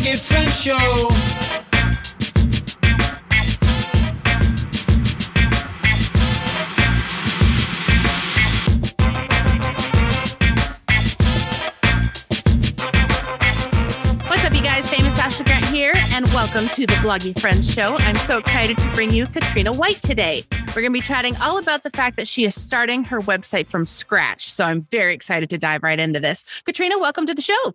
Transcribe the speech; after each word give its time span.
Bloggy 0.00 0.18
Friends 0.18 0.58
Show. 0.58 1.08
What's 14.26 14.42
up, 14.42 14.54
you 14.54 14.62
guys? 14.62 14.88
Famous 14.88 15.18
Ashley 15.18 15.44
Grant 15.44 15.66
here, 15.66 15.92
and 16.12 16.24
welcome 16.28 16.66
to 16.68 16.86
the 16.86 16.94
Bloggy 16.94 17.38
Friends 17.38 17.70
Show. 17.70 17.96
I'm 17.98 18.16
so 18.16 18.38
excited 18.38 18.78
to 18.78 18.90
bring 18.94 19.10
you 19.10 19.26
Katrina 19.26 19.70
White 19.70 20.00
today. 20.00 20.44
We're 20.68 20.80
going 20.80 20.86
to 20.86 20.90
be 20.92 21.02
chatting 21.02 21.36
all 21.36 21.58
about 21.58 21.82
the 21.82 21.90
fact 21.90 22.16
that 22.16 22.26
she 22.26 22.44
is 22.44 22.58
starting 22.58 23.04
her 23.04 23.20
website 23.20 23.66
from 23.66 23.84
scratch. 23.84 24.50
So 24.50 24.64
I'm 24.64 24.86
very 24.90 25.12
excited 25.12 25.50
to 25.50 25.58
dive 25.58 25.82
right 25.82 26.00
into 26.00 26.20
this. 26.20 26.62
Katrina, 26.64 26.98
welcome 26.98 27.26
to 27.26 27.34
the 27.34 27.42
show. 27.42 27.74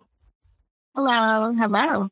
Hello. 0.96 1.52
Hello. 1.52 2.08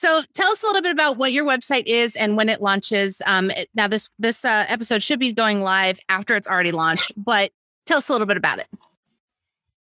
So 0.00 0.22
tell 0.32 0.50
us 0.50 0.62
a 0.62 0.66
little 0.66 0.80
bit 0.80 0.92
about 0.92 1.18
what 1.18 1.30
your 1.30 1.44
website 1.44 1.82
is 1.84 2.16
and 2.16 2.34
when 2.34 2.48
it 2.48 2.62
launches. 2.62 3.20
Um, 3.26 3.50
it- 3.50 3.68
now 3.74 3.86
this 3.86 4.08
this 4.18 4.46
uh, 4.46 4.64
episode 4.66 5.02
should 5.02 5.18
be 5.20 5.34
going 5.34 5.60
live 5.60 6.00
after 6.08 6.34
it's 6.36 6.48
already 6.48 6.72
launched, 6.72 7.12
but 7.18 7.50
tell 7.84 7.98
us 7.98 8.08
a 8.08 8.12
little 8.12 8.26
bit 8.26 8.38
about 8.38 8.60
it. 8.60 8.66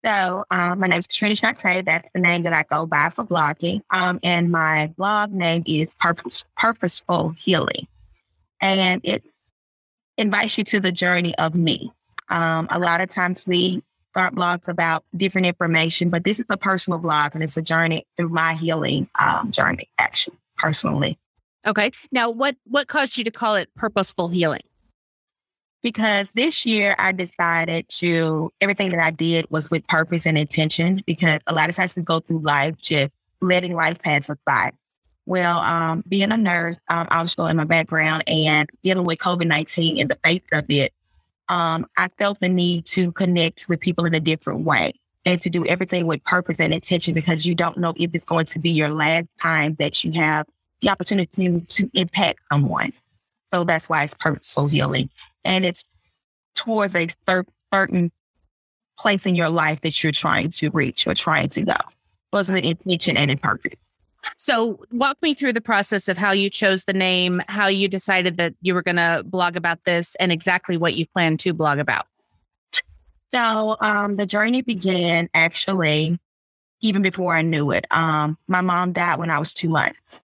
So, 0.04 0.44
um, 0.50 0.80
my 0.80 0.88
name 0.88 0.98
is 0.98 1.06
Katrina 1.06 1.36
Chantae. 1.36 1.84
That's 1.84 2.10
the 2.14 2.20
name 2.20 2.42
that 2.42 2.52
I 2.52 2.64
go 2.68 2.84
by 2.84 3.10
for 3.10 3.24
blogging. 3.24 3.82
Um, 3.90 4.18
and 4.24 4.50
my 4.50 4.92
blog 4.96 5.30
name 5.30 5.62
is 5.66 5.94
Purpose, 6.00 6.44
Purposeful 6.56 7.36
Healing. 7.38 7.86
And 8.60 9.00
it 9.04 9.22
invites 10.16 10.58
you 10.58 10.64
to 10.64 10.80
the 10.80 10.90
journey 10.90 11.32
of 11.38 11.54
me. 11.54 11.92
Um, 12.28 12.66
a 12.70 12.80
lot 12.80 13.00
of 13.00 13.08
times 13.08 13.46
we 13.46 13.84
start 14.18 14.34
blogs 14.34 14.66
about 14.66 15.04
different 15.16 15.46
information, 15.46 16.10
but 16.10 16.24
this 16.24 16.40
is 16.40 16.46
a 16.50 16.56
personal 16.56 16.98
blog 16.98 17.34
and 17.34 17.44
it's 17.44 17.56
a 17.56 17.62
journey 17.62 18.04
through 18.16 18.30
my 18.30 18.54
healing 18.54 19.08
um, 19.20 19.50
journey, 19.52 19.88
actually, 19.98 20.36
personally. 20.56 21.16
Okay. 21.64 21.90
Now, 22.10 22.28
what 22.30 22.56
what 22.64 22.88
caused 22.88 23.16
you 23.16 23.24
to 23.24 23.30
call 23.30 23.54
it 23.54 23.68
purposeful 23.74 24.28
healing? 24.28 24.62
because 25.80 26.32
this 26.32 26.66
year 26.66 26.94
I 26.98 27.12
decided 27.12 27.88
to 27.90 28.52
everything 28.60 28.90
that 28.90 29.00
I 29.00 29.12
did 29.12 29.46
was 29.48 29.70
with 29.70 29.86
purpose 29.86 30.26
and 30.26 30.36
intention 30.36 31.02
because 31.06 31.38
a 31.46 31.54
lot 31.54 31.68
of 31.68 31.76
times 31.76 31.94
we 31.94 32.02
go 32.02 32.18
through 32.18 32.40
life 32.40 32.76
just 32.78 33.14
letting 33.40 33.74
life 33.74 33.98
pass 34.02 34.28
us 34.28 34.36
by. 34.44 34.72
Well, 35.26 35.58
um, 35.60 36.02
being 36.08 36.32
a 36.32 36.36
nurse, 36.36 36.80
um, 36.88 37.06
I 37.10 37.22
was 37.22 37.34
in 37.38 37.56
my 37.56 37.64
background 37.64 38.24
and 38.26 38.68
dealing 38.82 39.04
with 39.04 39.18
COVID 39.18 39.46
19 39.46 39.98
in 39.98 40.08
the 40.08 40.18
face 40.24 40.42
of 40.52 40.64
it, 40.68 40.92
um, 41.48 41.86
I 41.96 42.08
felt 42.18 42.40
the 42.40 42.48
need 42.48 42.84
to 42.86 43.12
connect 43.12 43.68
with 43.68 43.80
people 43.80 44.04
in 44.04 44.14
a 44.14 44.20
different 44.20 44.64
way 44.64 44.92
and 45.24 45.40
to 45.40 45.50
do 45.50 45.64
everything 45.66 46.06
with 46.06 46.22
purpose 46.24 46.60
and 46.60 46.72
intention 46.72 47.14
because 47.14 47.44
you 47.44 47.54
don't 47.54 47.76
know 47.76 47.94
if 47.96 48.10
it's 48.14 48.24
going 48.24 48.46
to 48.46 48.58
be 48.58 48.70
your 48.70 48.90
last 48.90 49.26
time 49.40 49.76
that 49.78 50.04
you 50.04 50.12
have 50.12 50.46
the 50.80 50.88
opportunity 50.88 51.60
to 51.60 51.90
impact 51.94 52.40
someone. 52.50 52.92
So 53.52 53.64
that's 53.64 53.88
why 53.88 54.04
it's 54.04 54.14
purposeful 54.14 54.68
healing 54.68 55.10
and 55.44 55.64
it's 55.64 55.84
towards 56.54 56.94
a 56.94 57.08
cer- 57.26 57.46
certain 57.72 58.12
place 58.98 59.26
in 59.26 59.34
your 59.34 59.48
life 59.48 59.80
that 59.82 60.02
you're 60.02 60.12
trying 60.12 60.50
to 60.50 60.70
reach 60.70 61.06
or 61.06 61.14
trying 61.14 61.48
to 61.50 61.62
go. 61.62 61.74
Was 62.32 62.48
an 62.48 62.58
intention 62.58 63.16
and 63.16 63.30
a 63.30 63.36
purpose. 63.36 63.74
So, 64.36 64.80
walk 64.92 65.16
me 65.22 65.34
through 65.34 65.52
the 65.52 65.60
process 65.60 66.08
of 66.08 66.18
how 66.18 66.32
you 66.32 66.50
chose 66.50 66.84
the 66.84 66.92
name, 66.92 67.40
how 67.48 67.66
you 67.68 67.88
decided 67.88 68.36
that 68.36 68.54
you 68.62 68.74
were 68.74 68.82
going 68.82 68.96
to 68.96 69.22
blog 69.24 69.56
about 69.56 69.84
this, 69.84 70.14
and 70.16 70.30
exactly 70.32 70.76
what 70.76 70.96
you 70.96 71.06
plan 71.06 71.36
to 71.38 71.52
blog 71.54 71.78
about. 71.78 72.06
So 73.30 73.76
um, 73.80 74.16
the 74.16 74.26
journey 74.26 74.62
began 74.62 75.28
actually 75.34 76.18
even 76.80 77.02
before 77.02 77.34
I 77.34 77.42
knew 77.42 77.70
it. 77.72 77.86
Um, 77.90 78.38
my 78.46 78.60
mom 78.60 78.92
died 78.92 79.18
when 79.18 79.30
I 79.30 79.38
was 79.38 79.52
two 79.52 79.68
months. 79.68 80.20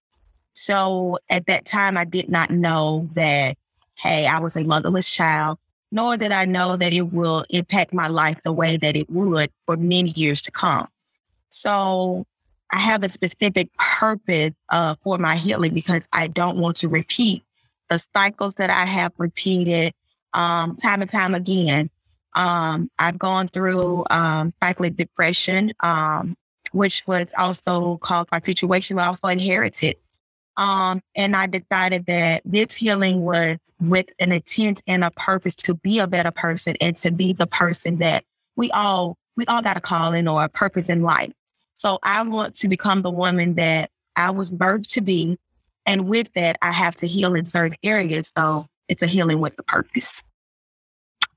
So 0.53 1.17
at 1.29 1.47
that 1.47 1.65
time, 1.65 1.97
I 1.97 2.05
did 2.05 2.29
not 2.29 2.49
know 2.49 3.09
that, 3.13 3.57
hey, 3.95 4.25
I 4.25 4.39
was 4.39 4.55
a 4.55 4.63
motherless 4.63 5.09
child, 5.09 5.57
nor 5.91 6.15
did 6.15 6.31
I 6.31 6.45
know 6.45 6.77
that 6.77 6.93
it 6.93 7.11
will 7.11 7.43
impact 7.49 7.93
my 7.93 8.07
life 8.07 8.41
the 8.43 8.53
way 8.53 8.77
that 8.77 8.95
it 8.95 9.09
would 9.09 9.51
for 9.65 9.75
many 9.75 10.11
years 10.11 10.41
to 10.43 10.51
come. 10.51 10.87
So 11.49 12.25
I 12.71 12.77
have 12.77 13.03
a 13.03 13.09
specific 13.09 13.69
purpose 13.77 14.51
uh, 14.69 14.95
for 15.03 15.17
my 15.17 15.35
healing 15.35 15.73
because 15.73 16.07
I 16.11 16.27
don't 16.27 16.57
want 16.57 16.77
to 16.77 16.89
repeat 16.89 17.43
the 17.89 18.03
cycles 18.13 18.55
that 18.55 18.69
I 18.69 18.85
have 18.85 19.13
repeated 19.17 19.93
um, 20.33 20.75
time 20.75 21.01
and 21.01 21.09
time 21.09 21.35
again. 21.35 21.89
Um, 22.33 22.89
I've 22.99 23.17
gone 23.17 23.47
through 23.47 24.05
um, 24.09 24.53
cyclic 24.61 24.97
depression, 24.97 25.71
um, 25.79 26.35
which 26.71 27.03
was 27.07 27.33
also 27.37 27.97
caused 27.97 28.29
by 28.29 28.41
situation, 28.41 28.97
but 28.97 29.07
also 29.07 29.27
inherited. 29.27 29.95
Um, 30.57 31.01
and 31.15 31.35
I 31.35 31.47
decided 31.47 32.05
that 32.07 32.41
this 32.45 32.75
healing 32.75 33.21
was 33.21 33.57
with 33.79 34.07
an 34.19 34.31
intent 34.31 34.81
and 34.87 35.03
a 35.03 35.11
purpose 35.11 35.55
to 35.55 35.75
be 35.75 35.99
a 35.99 36.07
better 36.07 36.31
person 36.31 36.75
and 36.81 36.95
to 36.97 37.11
be 37.11 37.33
the 37.33 37.47
person 37.47 37.97
that 37.97 38.23
we 38.55 38.71
all 38.71 39.17
we 39.35 39.45
all 39.47 39.61
got 39.61 39.75
a 39.75 39.81
calling 39.81 40.27
or 40.29 40.43
a 40.43 40.49
purpose 40.49 40.89
in 40.89 41.01
life. 41.01 41.33
So 41.75 41.99
I 42.03 42.21
want 42.23 42.55
to 42.55 42.67
become 42.67 43.01
the 43.01 43.11
woman 43.11 43.55
that 43.55 43.91
I 44.15 44.31
was 44.31 44.51
birthed 44.51 44.87
to 44.93 45.01
be, 45.01 45.37
and 45.85 46.07
with 46.07 46.33
that, 46.33 46.57
I 46.61 46.71
have 46.71 46.95
to 46.97 47.07
heal 47.07 47.35
in 47.35 47.45
certain 47.45 47.77
areas. 47.83 48.31
So 48.37 48.67
it's 48.87 49.01
a 49.01 49.07
healing 49.07 49.39
with 49.39 49.57
a 49.59 49.63
purpose. 49.63 50.23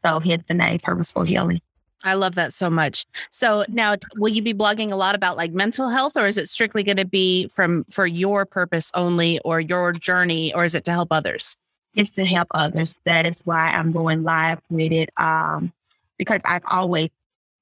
So 0.04 0.21
hence 0.21 0.44
the 0.47 0.54
name 0.54 0.78
Purposeful 0.82 1.25
Healing. 1.25 1.60
I 2.04 2.15
love 2.15 2.37
that 2.37 2.53
so 2.53 2.71
much. 2.71 3.04
So, 3.31 3.65
now 3.69 3.97
will 4.16 4.28
you 4.28 4.41
be 4.41 4.54
blogging 4.54 4.93
a 4.93 4.97
lot 4.97 5.16
about 5.16 5.37
like 5.37 5.53
mental 5.53 5.88
health, 5.88 6.16
or 6.16 6.27
is 6.27 6.38
it 6.38 6.48
strictly 6.48 6.84
going 6.84 6.97
to 6.97 7.04
be 7.04 7.48
from 7.48 7.84
for 7.91 8.06
your 8.06 8.47
purpose 8.47 8.93
only, 8.94 9.41
or 9.44 9.60
your 9.60 9.93
journey, 9.93 10.54
or 10.54 10.65
is 10.65 10.77
it 10.77 10.84
to 10.84 10.93
help 10.93 11.09
others? 11.10 11.56
It's 11.94 12.10
to 12.10 12.25
help 12.25 12.47
others. 12.53 12.98
That 13.04 13.27
is 13.27 13.41
why 13.44 13.71
I'm 13.71 13.91
going 13.91 14.22
live 14.22 14.60
with 14.71 14.93
it. 14.93 15.10
Um, 15.16 15.72
because 16.19 16.41
I've 16.44 16.62
always 16.71 17.10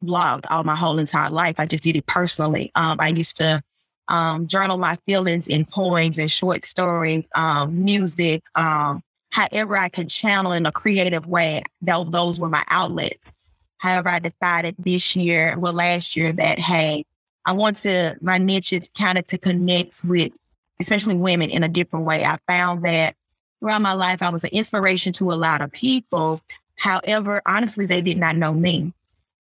blogged 0.05 0.45
all 0.51 0.65
my 0.65 0.75
whole 0.75 0.99
entire 0.99 1.31
life. 1.31 1.57
I 1.59 1.67
just 1.67 1.83
did 1.83 1.97
it 1.97 2.07
personally. 2.07 2.71
Um, 2.75 2.97
I 3.01 3.09
used 3.09 3.37
to 3.39 3.63
um, 4.09 4.47
journal 4.47 4.79
my 4.79 4.97
feelings 5.07 5.49
in 5.49 5.65
poems 5.65 6.19
and 6.19 6.31
short 6.31 6.65
stories, 6.65 7.29
um, 7.35 7.85
music, 7.85 8.43
um, 8.55 9.03
however 9.31 9.77
I 9.77 9.89
could 9.89 10.09
channel 10.09 10.53
in 10.53 10.67
a 10.67 10.73
creative 10.73 11.27
way. 11.27 11.63
That, 11.83 12.11
those 12.11 12.39
were 12.39 12.49
my 12.49 12.65
outlets. 12.69 13.31
However, 13.79 14.09
I 14.09 14.19
decided 14.21 14.75
this 14.79 15.15
year, 15.17 15.57
well, 15.59 15.73
last 15.73 16.17
year, 16.17 16.33
that 16.33 16.59
hey, 16.59 17.05
I 17.45 17.53
want 17.53 17.77
to 17.79 18.17
my 18.21 18.39
niche 18.39 18.73
is 18.73 18.89
kind 18.97 19.19
of 19.19 19.27
to 19.29 19.39
connect 19.39 20.03
with, 20.05 20.33
especially 20.81 21.17
women, 21.17 21.51
in 21.51 21.63
a 21.63 21.69
different 21.69 22.07
way. 22.07 22.25
I 22.25 22.39
found 22.47 22.85
that 22.85 23.15
throughout 23.61 23.83
my 23.83 23.93
life, 23.93 24.23
I 24.23 24.31
was 24.31 24.45
an 24.45 24.51
inspiration 24.51 25.13
to 25.15 25.33
a 25.33 25.35
lot 25.35 25.61
of 25.61 25.71
people. 25.73 26.41
However, 26.77 27.43
honestly, 27.47 27.87
they 27.87 28.01
did 28.01 28.19
not 28.19 28.37
know 28.37 28.53
me. 28.53 28.93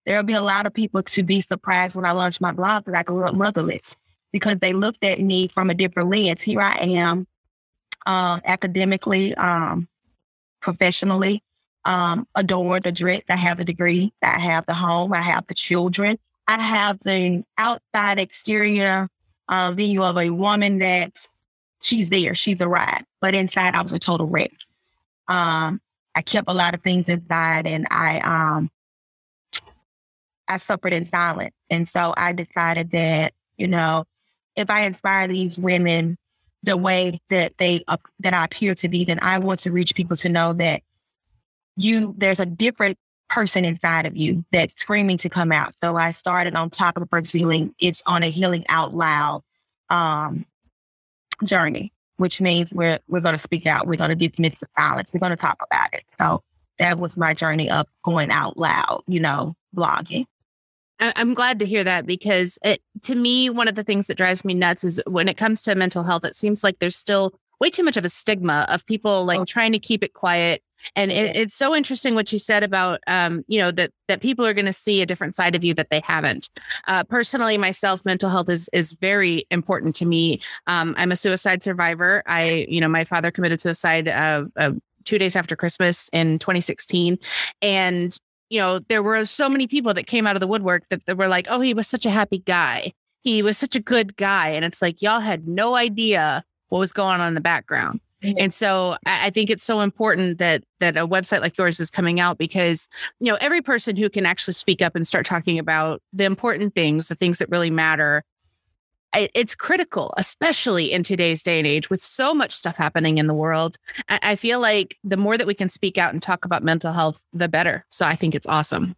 There'll 0.07 0.23
be 0.23 0.35
a 0.35 0.41
lot 0.41 0.67
of 0.67 0.73
people 0.73 1.03
to 1.03 1.23
be 1.23 1.41
surprised 1.41 1.97
when 1.97 2.05
I 2.05 2.13
launch 2.13 2.41
my 2.41 2.53
blog 2.53 2.85
that 2.85 2.97
I 2.97 3.03
grew 3.03 3.25
up 3.25 3.35
motherless 3.35 3.97
because 4.33 4.57
they 4.57 4.73
looked 4.73 5.05
at 5.05 5.21
me 5.21 5.49
from 5.49 5.69
a 5.69 5.75
different 5.75 6.11
lens. 6.11 6.41
Here 6.41 6.61
I 6.61 6.77
am, 6.79 7.27
um, 8.07 8.41
academically, 8.45 9.35
um, 9.35 9.89
professionally, 10.61 11.43
um, 11.85 12.27
adored, 12.37 12.87
addressed. 12.87 13.31
I 13.31 13.37
have 13.37 13.61
a 13.61 13.65
degree. 13.65 14.13
I 14.23 14.39
have 14.39 14.65
the 14.67 14.75
home. 14.75 15.13
I 15.13 15.21
have 15.21 15.47
the 15.49 15.55
children. 15.55 16.19
I 16.49 16.61
have 16.61 16.99
the 17.05 17.45
outside 17.59 18.21
exterior 18.21 19.09
uh, 19.49 19.73
view 19.73 20.05
of 20.05 20.19
a 20.19 20.31
woman 20.31 20.79
that 20.79 21.27
she's 21.83 22.09
there, 22.09 22.35
she's 22.35 22.61
arrived, 22.61 23.05
but 23.21 23.35
inside 23.35 23.75
I 23.75 23.83
was 23.83 23.93
a 23.93 23.99
total 23.99 24.27
wreck. 24.27 24.53
Um, 25.29 25.81
I 26.15 26.23
kept 26.23 26.49
a 26.49 26.55
lot 26.55 26.75
of 26.75 26.83
things 26.83 27.09
inside, 27.09 27.67
and 27.67 27.87
I 27.91 28.21
um, 28.21 28.71
I 30.49 30.59
suffered 30.59 30.93
in 30.93 31.05
silence. 31.05 31.55
And 31.71 31.89
so 31.89 32.15
I 32.17 32.33
decided 32.33 32.91
that 32.93 33.33
you 33.57 33.69
know, 33.69 34.05
if 34.55 34.71
I 34.71 34.85
inspire 34.85 35.29
these 35.29 35.59
women 35.59 36.17
the 36.63 36.77
way 36.77 37.21
that 37.31 37.57
they 37.59 37.83
uh, 37.89 37.97
that 38.21 38.35
I 38.35 38.45
appear 38.45 38.75
to 38.75 38.89
be, 38.89 39.05
then 39.05 39.19
I 39.23 39.39
want 39.39 39.61
to 39.61 39.73
reach 39.73 39.95
people 39.95 40.17
to 40.19 40.29
know 40.29 40.53
that 40.55 40.83
you 41.77 42.15
there's 42.19 42.41
a 42.41 42.47
different 42.47 42.99
person 43.29 43.65
inside 43.65 44.07
of 44.07 44.17
you 44.17 44.45
that's 44.53 44.79
screaming 44.81 45.19
to 45.19 45.29
come 45.29 45.53
out. 45.53 45.75
So 45.83 45.97
I 45.97 46.13
started 46.13 46.55
on 46.55 46.71
top 46.71 46.97
of 46.97 47.03
the 47.03 47.07
purpose 47.07 47.33
healing. 47.33 47.75
It's 47.81 48.03
on 48.07 48.23
a 48.23 48.31
healing 48.31 48.65
out 48.69 48.95
loud 48.95 49.43
um, 49.91 50.47
journey, 51.45 51.93
which 52.17 52.41
means 52.41 52.73
we're 52.73 52.99
we're 53.09 53.21
going 53.21 53.35
to 53.35 53.41
speak 53.43 53.67
out. 53.67 53.87
We're 53.87 53.97
going 53.97 54.17
to 54.17 54.29
dismiss 54.29 54.55
the 54.57 54.67
silence. 54.79 55.13
We're 55.13 55.21
going 55.21 55.31
to 55.31 55.37
talk 55.37 55.63
about 55.71 55.95
it. 55.95 56.05
So 56.21 56.43
that 56.79 56.99
was 56.99 57.17
my 57.17 57.33
journey 57.33 57.71
of 57.71 57.87
going 58.03 58.31
out 58.31 58.57
loud. 58.59 59.03
You 59.07 59.21
know, 59.21 59.55
blogging. 59.75 60.27
I- 61.01 61.13
I'm 61.17 61.35
glad 61.35 61.59
to 61.61 61.67
hear 61.67 61.85
that 61.85 62.07
because 62.07 62.59
it, 62.65 62.81
to 63.03 63.15
me, 63.15 63.51
one 63.51 63.69
of 63.69 63.75
the 63.75 63.85
things 63.85 64.07
that 64.07 64.17
drives 64.17 64.45
me 64.45 64.55
nuts 64.55 64.85
is 64.85 65.01
when 65.07 65.29
it 65.29 65.37
comes 65.37 65.63
to 65.63 65.75
mental 65.75 66.03
health, 66.05 66.25
it 66.25 66.35
seems 66.37 66.65
like 66.65 66.79
there's 66.79 66.97
still 66.97 67.39
way 67.61 67.71
too 67.71 67.83
much 67.83 67.97
of 67.97 68.05
a 68.05 68.09
stigma 68.09 68.67
of 68.69 68.85
people 68.87 69.25
like 69.25 69.41
Oh. 69.41 69.45
trying 69.45 69.73
to 69.73 69.79
keep 69.79 70.03
it 70.05 70.13
quiet 70.13 70.63
And 70.95 71.11
it, 71.11 71.35
it's 71.37 71.55
so 71.55 71.75
interesting 71.75 72.15
what 72.15 72.31
you 72.33 72.39
said 72.39 72.63
about, 72.63 73.01
um, 73.07 73.43
you 73.49 73.59
know, 73.59 73.71
that 73.73 73.91
that 74.09 74.21
people 74.21 74.45
are 74.47 74.53
going 74.53 74.67
to 74.67 74.75
see 74.75 75.01
a 75.01 75.07
different 75.07 75.35
side 75.35 75.55
of 75.57 75.65
you 75.65 75.73
that 75.75 75.89
they 75.89 76.01
haven't. 76.05 76.51
Uh, 76.87 77.03
personally, 77.05 77.57
myself, 77.57 78.05
mental 78.05 78.29
health 78.29 78.51
is 78.51 78.69
is 78.75 78.93
very 78.93 79.45
important 79.51 79.95
to 79.97 80.05
me. 80.07 80.39
Um, 80.67 80.95
I'm 80.99 81.13
a 81.13 81.17
suicide 81.17 81.63
survivor. 81.63 82.23
I, 82.27 82.67
you 82.69 82.81
know, 82.83 82.89
my 82.89 83.05
father 83.05 83.31
committed 83.31 83.59
suicide 83.61 84.07
uh, 84.07 84.45
uh, 84.59 84.73
two 85.05 85.19
days 85.19 85.35
after 85.35 85.57
Christmas 85.57 86.11
in 86.13 86.39
2016, 86.39 87.19
and 87.63 88.17
you 88.51 88.59
know, 88.59 88.79
there 88.79 89.03
were 89.03 89.25
so 89.25 89.49
many 89.49 89.67
people 89.67 89.95
that 89.95 90.07
came 90.07 90.27
out 90.27 90.37
of 90.37 90.41
the 90.41 90.47
woodwork 90.47 90.89
that, 90.89 91.05
that 91.07 91.17
were 91.17 91.29
like, 91.29 91.47
"Oh, 91.51 91.61
he 91.61 91.75
was 91.75 91.87
such 91.87 92.07
a 92.07 92.11
happy 92.11 92.39
guy. 92.39 92.93
He 93.21 93.43
was 93.43 93.59
such 93.59 93.77
a 93.77 93.81
good 93.81 94.17
guy," 94.17 94.51
and 94.51 94.65
it's 94.65 94.83
like 94.83 95.03
y'all 95.03 95.21
had 95.21 95.49
no 95.49 95.75
idea 95.75 96.45
what 96.69 96.79
was 96.79 96.93
going 96.93 97.21
on 97.21 97.29
in 97.29 97.35
the 97.35 97.41
background. 97.41 98.01
Mm-hmm. 98.23 98.39
And 98.39 98.55
so 98.55 98.97
I 99.05 99.31
think 99.31 99.51
it's 99.51 99.65
so 99.65 99.81
important 99.81 100.39
that 100.39 100.65
that 100.81 100.97
a 100.97 101.07
website 101.07 101.41
like 101.41 101.59
yours 101.59 101.81
is 101.81 101.91
coming 101.91 102.19
out 102.19 102.39
because 102.39 102.89
you 103.21 103.31
know 103.31 103.39
every 103.41 103.63
person 103.63 103.97
who 103.97 104.09
can 104.09 104.27
actually 104.27 104.55
speak 104.55 104.81
up 104.81 104.97
and 104.97 105.07
start 105.07 105.27
talking 105.27 105.59
about 105.59 106.03
the 106.13 106.25
important 106.25 106.75
things, 106.75 107.09
the 107.09 107.15
things 107.15 107.39
that 107.39 107.51
really 107.51 107.71
matter, 107.71 108.23
it's 109.35 109.55
critical, 109.55 110.13
especially 110.17 110.93
in 110.93 111.03
today's 111.03 111.43
day 111.43 111.59
and 111.59 111.67
age 111.67 111.91
with 111.91 112.03
so 112.03 112.35
much 112.35 112.53
stuff 112.53 112.77
happening 112.77 113.19
in 113.19 113.27
the 113.27 113.35
world. 113.35 113.77
I 114.09 114.37
feel 114.37 114.61
like 114.61 114.99
the 115.05 115.17
more 115.17 115.39
that 115.39 115.47
we 115.47 115.55
can 115.55 115.69
speak 115.69 115.99
out 115.99 116.13
and 116.13 116.23
talk 116.23 116.45
about 116.45 116.63
mental 116.63 116.93
health, 116.93 117.25
the 117.33 117.49
better. 117.49 117.85
So 117.91 118.07
I 118.07 118.17
think 118.17 118.35
it's 118.35 118.47
awesome. 118.47 118.95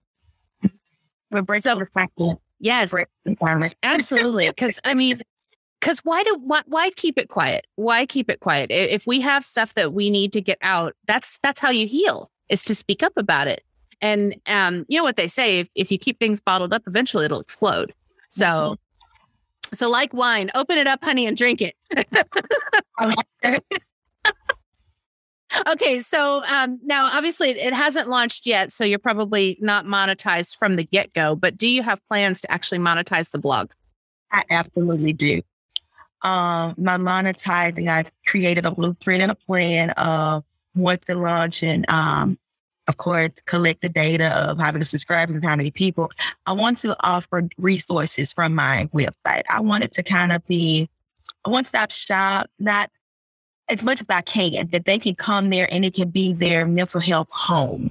We're 1.31 1.43
breaking 1.43 1.63
so, 1.63 1.77
Yes, 2.61 2.93
absolutely. 3.83 4.49
Because 4.49 4.81
I 4.85 4.95
mean, 4.95 5.21
because 5.81 6.01
why 6.01 6.23
do 6.23 6.37
why, 6.43 6.63
why 6.67 6.91
keep 6.91 7.19
it 7.19 7.29
quiet 7.29 7.67
why 7.77 8.07
keep 8.07 8.31
it 8.31 8.41
quiet 8.41 8.71
if 8.71 9.07
we 9.07 9.21
have 9.21 9.45
stuff 9.45 9.75
that 9.75 9.93
we 9.93 10.11
need 10.11 10.33
to 10.33 10.41
get 10.41 10.59
out 10.63 10.95
that's 11.07 11.39
that's 11.43 11.61
how 11.61 11.71
you 11.71 11.87
heal 11.87 12.31
is 12.49 12.63
to 12.63 12.75
speak 12.75 13.03
up 13.03 13.13
about 13.17 13.47
it 13.47 13.63
and 14.01 14.35
um 14.47 14.85
you 14.89 14.99
know 14.99 15.05
what 15.05 15.17
they 15.17 15.29
say 15.29 15.61
if, 15.61 15.69
if 15.75 15.93
you 15.93 15.99
keep 15.99 16.19
things 16.19 16.41
bottled 16.41 16.73
up 16.73 16.83
eventually 16.87 17.25
it'll 17.25 17.41
explode 17.41 17.93
so 18.29 18.47
mm-hmm. 18.47 18.75
So 19.73 19.89
like 19.89 20.13
wine 20.13 20.51
open 20.55 20.79
it 20.79 20.87
up 20.87 21.03
honey 21.03 21.27
and 21.27 21.37
drink 21.37 21.61
it. 21.63 21.75
Okay 25.67 26.01
so 26.01 26.43
um 26.45 26.79
now 26.85 27.09
obviously 27.13 27.49
it 27.49 27.73
hasn't 27.73 28.07
launched 28.07 28.45
yet 28.47 28.71
so 28.71 28.85
you're 28.85 28.99
probably 28.99 29.57
not 29.61 29.87
monetized 29.87 30.57
from 30.59 30.77
the 30.77 30.85
get-go 30.85 31.35
but 31.35 31.57
do 31.57 31.67
you 31.67 31.83
have 31.83 32.07
plans 32.07 32.43
to 32.43 32.53
actually 32.53 32.79
monetize 32.79 33.31
the 33.31 33.39
blog? 33.39 33.71
I 34.31 34.45
absolutely 34.51 35.15
do. 35.15 35.41
Um, 36.23 36.75
my 36.77 36.99
monetizing, 36.99 37.89
I've 37.89 38.11
created 38.27 38.67
a 38.67 38.71
blueprint 38.71 39.23
and 39.23 39.33
a 39.33 39.35
plan 39.35 39.91
of 39.91 40.45
what 40.75 41.03
to 41.07 41.15
launch 41.15 41.63
and, 41.63 41.89
um, 41.89 42.39
of 42.89 42.97
course, 42.97 43.31
collect 43.45 43.83
the 43.83 43.89
data 43.89 44.35
of 44.49 44.59
how 44.59 44.73
many 44.73 44.85
subscribers 44.85 45.37
and 45.37 45.45
how 45.45 45.55
many 45.55 45.71
people. 45.71 46.11
I 46.47 46.53
want 46.53 46.79
to 46.79 46.97
offer 47.07 47.47
resources 47.59 48.33
from 48.33 48.55
my 48.55 48.89
website. 48.95 49.43
I 49.51 49.61
want 49.61 49.85
it 49.85 49.93
to 49.93 50.03
kind 50.03 50.33
of 50.33 50.45
be 50.47 50.89
a 51.45 51.51
one 51.51 51.65
stop 51.65 51.91
shop, 51.91 52.51
not 52.59 52.91
as 53.69 53.85
much 53.85 54.01
as 54.01 54.07
I 54.09 54.23
can, 54.23 54.69
that 54.69 54.87
they 54.87 54.99
can 54.99 55.15
come 55.15 55.51
there 55.51 55.69
and 55.71 55.85
it 55.85 55.95
can 55.95 56.09
be 56.09 56.33
their 56.33 56.67
mental 56.67 57.01
health 57.01 57.29
home. 57.31 57.91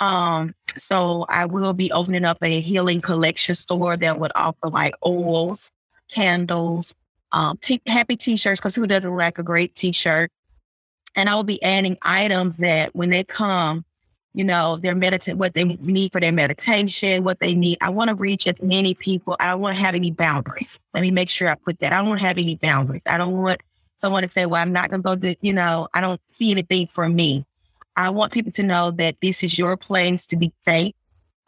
Um, 0.00 0.54
so 0.76 1.26
I 1.28 1.46
will 1.46 1.72
be 1.72 1.92
opening 1.92 2.24
up 2.24 2.38
a 2.42 2.60
healing 2.60 3.00
collection 3.00 3.54
store 3.54 3.96
that 3.96 4.18
would 4.18 4.32
offer 4.34 4.68
like 4.68 4.94
oils, 5.06 5.70
candles, 6.10 6.92
um, 7.30 7.56
t- 7.62 7.80
happy 7.86 8.16
t-shirts 8.16 8.60
because 8.60 8.74
who 8.74 8.88
doesn't 8.88 9.16
like 9.16 9.38
a 9.38 9.44
great 9.44 9.76
t-shirt? 9.76 10.32
And 11.14 11.28
I 11.28 11.36
will 11.36 11.44
be 11.44 11.62
adding 11.62 11.96
items 12.02 12.56
that 12.56 12.94
when 12.96 13.10
they 13.10 13.22
come, 13.22 13.84
you 14.34 14.44
know, 14.44 14.76
their 14.76 14.94
meditate, 14.94 15.36
what 15.36 15.54
they 15.54 15.64
need 15.64 16.12
for 16.12 16.20
their 16.20 16.32
meditation, 16.32 17.24
what 17.24 17.40
they 17.40 17.54
need. 17.54 17.78
I 17.80 17.90
want 17.90 18.08
to 18.08 18.14
reach 18.14 18.46
as 18.46 18.62
many 18.62 18.94
people. 18.94 19.36
I 19.40 19.46
don't 19.48 19.60
want 19.60 19.76
to 19.76 19.82
have 19.82 19.94
any 19.94 20.10
boundaries. 20.10 20.78
Let 20.94 21.02
me 21.02 21.10
make 21.10 21.28
sure 21.28 21.48
I 21.48 21.54
put 21.54 21.78
that. 21.80 21.92
I 21.92 21.98
don't 21.98 22.08
want 22.08 22.20
to 22.20 22.26
have 22.26 22.38
any 22.38 22.56
boundaries. 22.56 23.02
I 23.06 23.18
don't 23.18 23.32
want 23.32 23.60
someone 23.96 24.22
to 24.22 24.28
say, 24.30 24.46
well, 24.46 24.60
I'm 24.60 24.72
not 24.72 24.90
going 24.90 25.02
to 25.02 25.04
go 25.04 25.16
to, 25.16 25.36
you 25.42 25.52
know, 25.52 25.88
I 25.94 26.00
don't 26.00 26.20
see 26.36 26.50
anything 26.50 26.88
for 26.92 27.08
me. 27.08 27.44
I 27.96 28.10
want 28.10 28.32
people 28.32 28.52
to 28.52 28.62
know 28.62 28.90
that 28.92 29.16
this 29.20 29.42
is 29.42 29.58
your 29.58 29.76
place 29.76 30.26
to 30.26 30.36
be 30.36 30.52
safe 30.64 30.94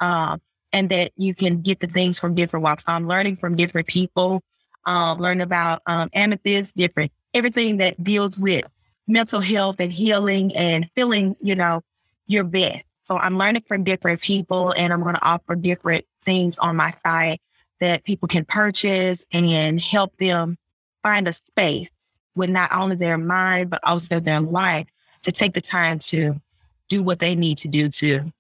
uh, 0.01 0.37
and 0.73 0.91
that 0.91 1.13
you 1.17 1.35
can 1.35 1.63
get 1.63 1.81
the 1.81 1.87
things 1.87 2.19
from 2.19 2.35
different 2.35 2.63
walks. 2.63 2.85
I'm 2.87 3.09
learning 3.09 3.37
from 3.37 3.57
different 3.57 3.87
people 3.87 4.43
um, 4.87 5.19
learn 5.19 5.41
about 5.41 5.83
um, 5.87 6.11
amethyst, 6.13 6.77
different 6.77 7.11
everything 7.33 7.79
that 7.79 8.03
deals 8.03 8.39
with 8.39 8.65
mental 9.07 9.41
health 9.41 9.77
and 9.81 9.93
healing 9.93 10.55
and 10.57 10.89
feeling, 10.95 11.35
you 11.41 11.55
know, 11.55 11.81
your 12.27 12.45
best. 12.45 12.85
So 13.05 13.19
I'm 13.19 13.37
learning 13.37 13.65
from 13.67 13.85
different 13.85 14.21
people 14.21 14.73
and 14.77 14.93
I'm 14.93 15.03
going 15.03 15.15
to 15.15 15.27
offer 15.27 15.55
different 15.55 16.05
things 16.25 16.57
on 16.59 16.77
my 16.77 16.93
site 17.05 17.41
that 17.81 18.05
people 18.05 18.29
can 18.29 18.45
purchase 18.45 19.27
and 19.33 19.81
help 19.81 20.17
them 20.17 20.57
find 21.03 21.29
a 21.29 21.33
space 21.33 21.89
with 22.35 22.51
not 22.51 22.75
only 22.75 22.97
their 22.97 23.19
mind, 23.19 23.71
but 23.71 23.81
also 23.85 24.21
their 24.21 24.41
life 24.41 24.87
to 25.23 25.33
take 25.33 25.55
the 25.55 25.61
time 25.61 25.99
to 25.99 26.41
do 26.89 27.03
what 27.03 27.19
they 27.19 27.35
need 27.35 27.59
to 27.59 27.69
do 27.69 27.89
to 27.89 28.33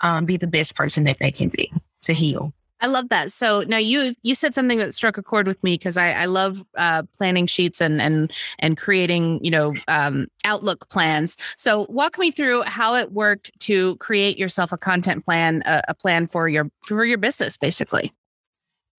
um, 0.00 0.24
be 0.24 0.36
the 0.36 0.46
best 0.46 0.76
person 0.76 1.04
that 1.04 1.18
they 1.18 1.30
can 1.30 1.48
be 1.48 1.72
to 2.02 2.12
heal. 2.12 2.52
I 2.80 2.86
love 2.86 3.08
that. 3.08 3.32
So 3.32 3.62
now 3.62 3.78
you 3.78 4.14
you 4.22 4.34
said 4.34 4.54
something 4.54 4.78
that 4.78 4.94
struck 4.94 5.16
a 5.16 5.22
chord 5.22 5.46
with 5.46 5.62
me 5.62 5.74
because 5.74 5.96
I, 5.96 6.12
I 6.12 6.24
love 6.26 6.64
uh, 6.76 7.04
planning 7.16 7.46
sheets 7.46 7.80
and 7.80 8.00
and 8.00 8.32
and 8.58 8.76
creating 8.76 9.42
you 9.44 9.50
know 9.50 9.74
um, 9.88 10.26
outlook 10.44 10.88
plans. 10.90 11.36
So 11.56 11.86
walk 11.88 12.18
me 12.18 12.30
through 12.30 12.62
how 12.62 12.94
it 12.94 13.12
worked 13.12 13.50
to 13.60 13.96
create 13.96 14.38
yourself 14.38 14.72
a 14.72 14.76
content 14.76 15.24
plan, 15.24 15.62
a, 15.66 15.82
a 15.88 15.94
plan 15.94 16.26
for 16.26 16.48
your 16.48 16.68
for 16.82 17.04
your 17.04 17.18
business, 17.18 17.56
basically. 17.56 18.12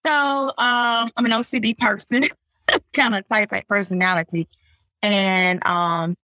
So 0.06 0.12
um, 0.12 1.12
I'm 1.18 1.26
an 1.26 1.32
OCD 1.32 1.78
person, 1.78 2.30
kind 2.94 3.16
of 3.16 3.28
type 3.28 3.52
personality, 3.68 4.48
and 5.04 5.66
um, 5.66 6.16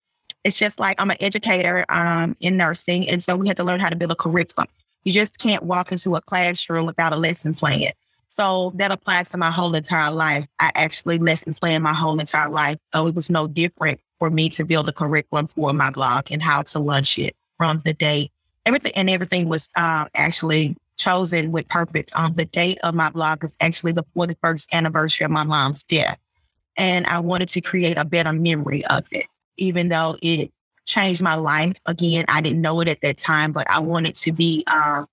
it's 0.44 0.58
just 0.58 0.78
like 0.78 1.00
I'm 1.00 1.10
an 1.10 1.16
educator 1.20 1.84
um, 1.88 2.36
in 2.40 2.56
nursing, 2.56 3.08
and 3.08 3.22
so 3.22 3.36
we 3.36 3.48
had 3.48 3.56
to 3.56 3.64
learn 3.64 3.80
how 3.80 3.88
to 3.88 3.96
build 3.96 4.12
a 4.12 4.16
curriculum. 4.16 4.68
You 5.04 5.12
just 5.12 5.38
can't 5.38 5.62
walk 5.62 5.92
into 5.92 6.14
a 6.14 6.20
classroom 6.20 6.86
without 6.86 7.12
a 7.12 7.16
lesson 7.16 7.54
plan. 7.54 7.92
So 8.28 8.72
that 8.76 8.90
applies 8.90 9.28
to 9.30 9.36
my 9.36 9.50
whole 9.50 9.74
entire 9.74 10.10
life. 10.10 10.46
I 10.58 10.70
actually 10.74 11.18
lesson 11.18 11.54
plan 11.54 11.82
my 11.82 11.92
whole 11.92 12.18
entire 12.18 12.48
life. 12.48 12.78
So 12.94 13.06
it 13.06 13.14
was 13.14 13.28
no 13.28 13.46
different 13.46 14.00
for 14.18 14.30
me 14.30 14.48
to 14.50 14.64
build 14.64 14.88
a 14.88 14.92
curriculum 14.92 15.48
for 15.48 15.72
my 15.72 15.90
blog 15.90 16.30
and 16.30 16.42
how 16.42 16.62
to 16.62 16.78
launch 16.78 17.18
it 17.18 17.34
from 17.56 17.82
the 17.84 17.92
day. 17.92 18.30
Everything 18.66 18.92
and 18.94 19.10
everything 19.10 19.48
was 19.48 19.68
uh, 19.76 20.06
actually 20.14 20.76
chosen 20.96 21.50
with 21.50 21.66
purpose. 21.68 22.06
Um, 22.14 22.34
the 22.34 22.44
date 22.44 22.78
of 22.84 22.94
my 22.94 23.10
blog 23.10 23.42
is 23.42 23.54
actually 23.60 23.92
before 23.92 24.26
the 24.26 24.36
41st 24.36 24.66
anniversary 24.72 25.24
of 25.24 25.30
my 25.30 25.44
mom's 25.44 25.82
death. 25.82 26.18
And 26.76 27.06
I 27.06 27.18
wanted 27.18 27.48
to 27.50 27.60
create 27.60 27.96
a 27.96 28.04
better 28.04 28.32
memory 28.32 28.84
of 28.86 29.02
it, 29.10 29.26
even 29.56 29.88
though 29.88 30.16
it 30.22 30.52
changed 30.90 31.22
my 31.22 31.36
life. 31.36 31.72
Again, 31.86 32.24
I 32.28 32.40
didn't 32.40 32.60
know 32.60 32.80
it 32.80 32.88
at 32.88 33.00
that 33.02 33.16
time, 33.16 33.52
but 33.52 33.68
I 33.70 33.80
wanted 33.80 34.14
to 34.16 34.32
be 34.32 34.64
uh, 34.66 35.04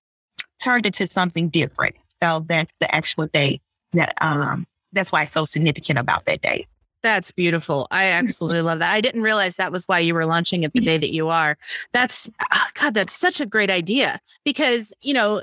turned 0.60 0.86
into 0.86 1.06
something 1.06 1.48
different. 1.48 1.96
So 2.22 2.44
that's 2.46 2.72
the 2.80 2.92
actual 2.94 3.28
day 3.28 3.60
that 3.92 4.14
um, 4.20 4.66
that's 4.92 5.12
why 5.12 5.22
it's 5.22 5.32
so 5.32 5.44
significant 5.44 5.98
about 5.98 6.26
that 6.26 6.42
day. 6.42 6.66
That's 7.02 7.30
beautiful. 7.30 7.86
I 7.92 8.06
absolutely 8.06 8.62
love 8.62 8.80
that. 8.80 8.92
I 8.92 9.00
didn't 9.00 9.22
realize 9.22 9.56
that 9.56 9.70
was 9.70 9.84
why 9.84 10.00
you 10.00 10.14
were 10.14 10.26
launching 10.26 10.64
it 10.64 10.72
the 10.72 10.80
day 10.80 10.98
that 10.98 11.12
you 11.12 11.28
are. 11.28 11.56
That's 11.92 12.28
oh 12.52 12.66
God, 12.74 12.94
that's 12.94 13.12
such 13.12 13.40
a 13.40 13.46
great 13.46 13.70
idea 13.70 14.20
because 14.44 14.92
you 15.00 15.14
know 15.14 15.42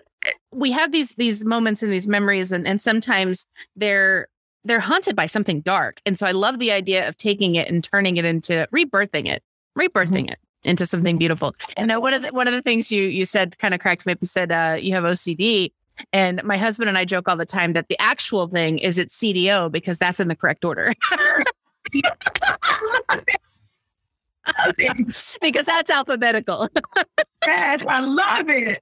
we 0.51 0.71
have 0.71 0.91
these 0.91 1.15
these 1.15 1.45
moments 1.45 1.81
and 1.81 1.93
these 1.93 2.07
memories, 2.07 2.51
and 2.51 2.67
and 2.67 2.81
sometimes 2.81 3.45
they're 3.77 4.27
they're 4.65 4.81
haunted 4.81 5.15
by 5.15 5.27
something 5.27 5.61
dark. 5.61 6.01
And 6.05 6.17
so 6.17 6.27
I 6.27 6.31
love 6.31 6.59
the 6.59 6.73
idea 6.73 7.07
of 7.07 7.15
taking 7.15 7.55
it 7.55 7.69
and 7.69 7.81
turning 7.81 8.17
it 8.17 8.25
into 8.25 8.67
rebirthing 8.73 9.27
it 9.27 9.41
rebirthing 9.77 10.31
it 10.31 10.39
into 10.63 10.85
something 10.85 11.17
beautiful. 11.17 11.55
And 11.77 11.87
now 11.87 11.99
one 11.99 12.13
of 12.13 12.21
the 12.23 12.29
one 12.29 12.47
of 12.47 12.53
the 12.53 12.61
things 12.61 12.91
you 12.91 13.03
you 13.03 13.25
said 13.25 13.57
kind 13.57 13.73
of 13.73 13.79
cracked 13.79 14.05
me 14.05 14.13
up. 14.13 14.19
You 14.21 14.27
said 14.27 14.51
uh, 14.51 14.77
you 14.79 14.93
have 14.93 15.03
OCD. 15.03 15.71
And 16.11 16.43
my 16.43 16.57
husband 16.57 16.89
and 16.89 16.97
I 16.97 17.05
joke 17.05 17.29
all 17.29 17.37
the 17.37 17.45
time 17.45 17.71
that 17.71 17.87
the 17.87 17.95
actual 18.01 18.47
thing 18.47 18.79
is 18.79 18.97
it's 18.97 19.17
CDO 19.17 19.71
because 19.71 19.97
that's 19.97 20.19
in 20.19 20.27
the 20.27 20.35
correct 20.35 20.65
order. 20.65 20.93
because 24.77 25.65
that's 25.65 25.89
alphabetical. 25.89 26.67
I 27.43 27.99
love 28.01 28.49
it. 28.49 28.81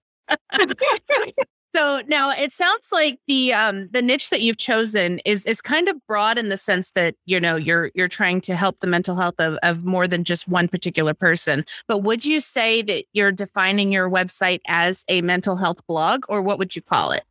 So 1.75 2.03
now 2.07 2.31
it 2.31 2.51
sounds 2.51 2.89
like 2.91 3.19
the 3.27 3.53
um 3.53 3.89
the 3.91 4.01
niche 4.01 4.29
that 4.29 4.41
you've 4.41 4.57
chosen 4.57 5.19
is 5.25 5.43
is 5.45 5.59
kind 5.59 5.89
of 5.89 5.95
broad 6.07 6.37
in 6.37 6.49
the 6.49 6.57
sense 6.57 6.91
that 6.91 7.15
you 7.25 7.39
know 7.39 7.55
you're 7.55 7.89
you're 7.95 8.07
trying 8.07 8.41
to 8.41 8.55
help 8.55 8.79
the 8.79 8.87
mental 8.87 9.15
health 9.15 9.39
of, 9.39 9.57
of 9.63 9.83
more 9.83 10.07
than 10.07 10.23
just 10.23 10.47
one 10.47 10.67
particular 10.67 11.13
person. 11.13 11.65
But 11.87 11.99
would 11.99 12.25
you 12.25 12.41
say 12.41 12.83
that 12.83 13.05
you're 13.13 13.31
defining 13.31 13.91
your 13.91 14.09
website 14.09 14.59
as 14.67 15.03
a 15.07 15.21
mental 15.21 15.55
health 15.55 15.85
blog 15.87 16.25
or 16.29 16.41
what 16.43 16.59
would 16.59 16.75
you 16.75 16.81
call 16.81 17.11
it? 17.11 17.23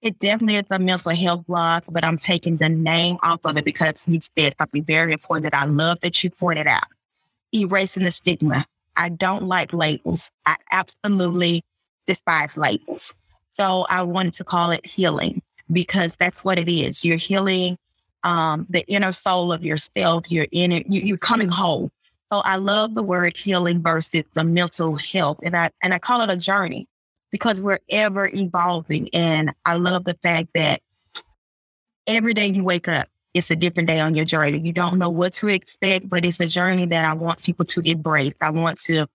It 0.00 0.18
definitely 0.18 0.56
is 0.56 0.64
a 0.70 0.78
mental 0.78 1.14
health 1.14 1.44
blog, 1.46 1.82
but 1.90 2.02
I'm 2.02 2.16
taking 2.16 2.56
the 2.56 2.70
name 2.70 3.18
off 3.22 3.40
of 3.44 3.58
it 3.58 3.66
because 3.66 4.02
you 4.06 4.18
said 4.38 4.54
something 4.58 4.84
very 4.84 5.12
important 5.12 5.52
that 5.52 5.60
I 5.60 5.66
love 5.66 6.00
that 6.00 6.24
you 6.24 6.30
pointed 6.30 6.66
out. 6.66 6.86
Erasing 7.54 8.04
the 8.04 8.10
stigma 8.10 8.64
I 8.96 9.08
don't 9.08 9.44
like 9.44 9.72
labels. 9.72 10.30
I 10.46 10.56
absolutely 10.72 11.62
despise 12.06 12.56
labels. 12.56 13.14
So 13.60 13.84
I 13.90 14.02
wanted 14.04 14.32
to 14.34 14.44
call 14.44 14.70
it 14.70 14.86
healing 14.86 15.42
because 15.70 16.16
that's 16.16 16.42
what 16.42 16.58
it 16.58 16.66
is. 16.66 17.04
You're 17.04 17.18
healing 17.18 17.76
um, 18.22 18.66
the 18.70 18.86
inner 18.90 19.12
soul 19.12 19.52
of 19.52 19.62
yourself. 19.62 20.24
You're 20.30 20.46
in 20.50 20.72
it. 20.72 20.86
You, 20.88 21.02
you're 21.02 21.18
coming 21.18 21.50
whole. 21.50 21.90
So 22.32 22.38
I 22.38 22.56
love 22.56 22.94
the 22.94 23.02
word 23.02 23.36
healing 23.36 23.82
versus 23.82 24.24
the 24.32 24.44
mental 24.44 24.96
health, 24.96 25.40
and 25.44 25.54
I 25.54 25.68
and 25.82 25.92
I 25.92 25.98
call 25.98 26.22
it 26.22 26.30
a 26.30 26.38
journey 26.38 26.88
because 27.30 27.60
we're 27.60 27.80
ever 27.90 28.30
evolving. 28.32 29.10
And 29.12 29.52
I 29.66 29.74
love 29.74 30.04
the 30.04 30.16
fact 30.22 30.48
that 30.54 30.80
every 32.06 32.32
day 32.32 32.46
you 32.46 32.64
wake 32.64 32.88
up, 32.88 33.08
it's 33.34 33.50
a 33.50 33.56
different 33.56 33.90
day 33.90 34.00
on 34.00 34.14
your 34.14 34.24
journey. 34.24 34.58
You 34.58 34.72
don't 34.72 34.98
know 34.98 35.10
what 35.10 35.34
to 35.34 35.48
expect, 35.48 36.08
but 36.08 36.24
it's 36.24 36.40
a 36.40 36.46
journey 36.46 36.86
that 36.86 37.04
I 37.04 37.12
want 37.12 37.42
people 37.42 37.66
to 37.66 37.82
embrace. 37.84 38.32
I 38.40 38.52
want 38.52 38.78
to 38.84 39.06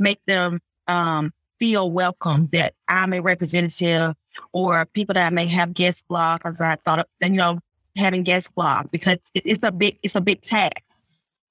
make 0.00 0.18
them 0.26 0.58
um, 0.88 1.32
feel 1.62 1.92
welcome 1.92 2.48
that 2.50 2.74
I'm 2.88 3.12
a 3.12 3.20
representative 3.20 4.16
or 4.52 4.84
people 4.84 5.14
that 5.14 5.28
I 5.28 5.30
may 5.30 5.46
have 5.46 5.74
guest 5.74 6.04
blog 6.08 6.40
as 6.44 6.60
I 6.60 6.74
thought 6.74 6.98
of, 6.98 7.06
you 7.22 7.28
know, 7.30 7.60
having 7.96 8.24
guest 8.24 8.52
blog 8.56 8.90
because 8.90 9.18
it's 9.32 9.62
a 9.62 9.70
big, 9.70 9.96
it's 10.02 10.16
a 10.16 10.20
big 10.20 10.42
task. 10.42 10.82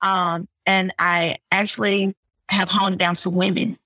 Um, 0.02 0.50
and 0.66 0.94
I 1.00 1.38
actually 1.54 2.14
have 2.50 2.68
honed 2.68 3.00
down 3.00 3.16
to 3.16 3.30
women 3.30 3.78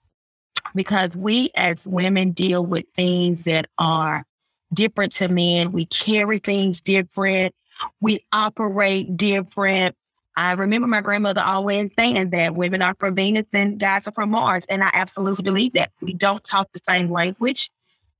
because 0.74 1.15
we 1.15 1.51
as 1.53 1.88
women 1.88 2.32
deal 2.32 2.65
with 2.65 2.86
things 2.96 3.44
that 3.44 3.67
are 3.77 4.25
different 4.74 5.12
to 5.12 5.27
men. 5.27 5.74
We 5.74 5.86
carry 5.86 6.39
things 6.39 6.82
different. 6.82 7.53
We 8.01 8.25
operate 8.34 9.15
different. 9.15 9.96
I 10.38 10.54
remember 10.54 10.88
my 10.88 11.01
grandmother 11.01 11.42
always 11.42 11.92
saying 11.98 12.32
that 12.32 12.56
women 12.56 12.82
are 12.82 12.96
from 13.00 13.15
Venus 13.15 13.46
and 13.54 13.80
guys 13.80 14.08
are 14.08 14.12
from 14.12 14.32
Mars. 14.32 14.65
And 14.70 14.84
I 14.84 14.89
absolutely 14.94 15.44
believe 15.44 15.74
that. 15.74 15.92
We 16.01 16.13
don't 16.13 16.44
talk 16.44 16.72
the 16.74 16.82
same 16.88 17.10
language. 17.10 17.70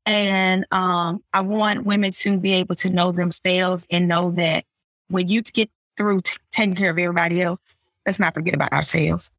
And 0.06 0.66
um, 0.72 1.24
I 1.34 1.42
want 1.42 1.86
women 1.86 2.12
to 2.12 2.40
be 2.40 2.54
able 2.54 2.76
to 2.76 2.90
know 2.90 3.12
themselves 3.12 3.86
and 3.92 4.08
know 4.08 4.32
that 4.32 4.64
when 5.10 5.28
you 5.28 5.42
get 5.42 5.70
through 5.98 6.22
t- 6.22 6.38
taking 6.52 6.76
care 6.76 6.92
of 6.92 7.00
everybody 7.00 7.42
else, 7.42 7.74
let's 8.06 8.20
not 8.20 8.34
forget 8.34 8.54
about 8.54 8.72
ourselves. 8.72 9.30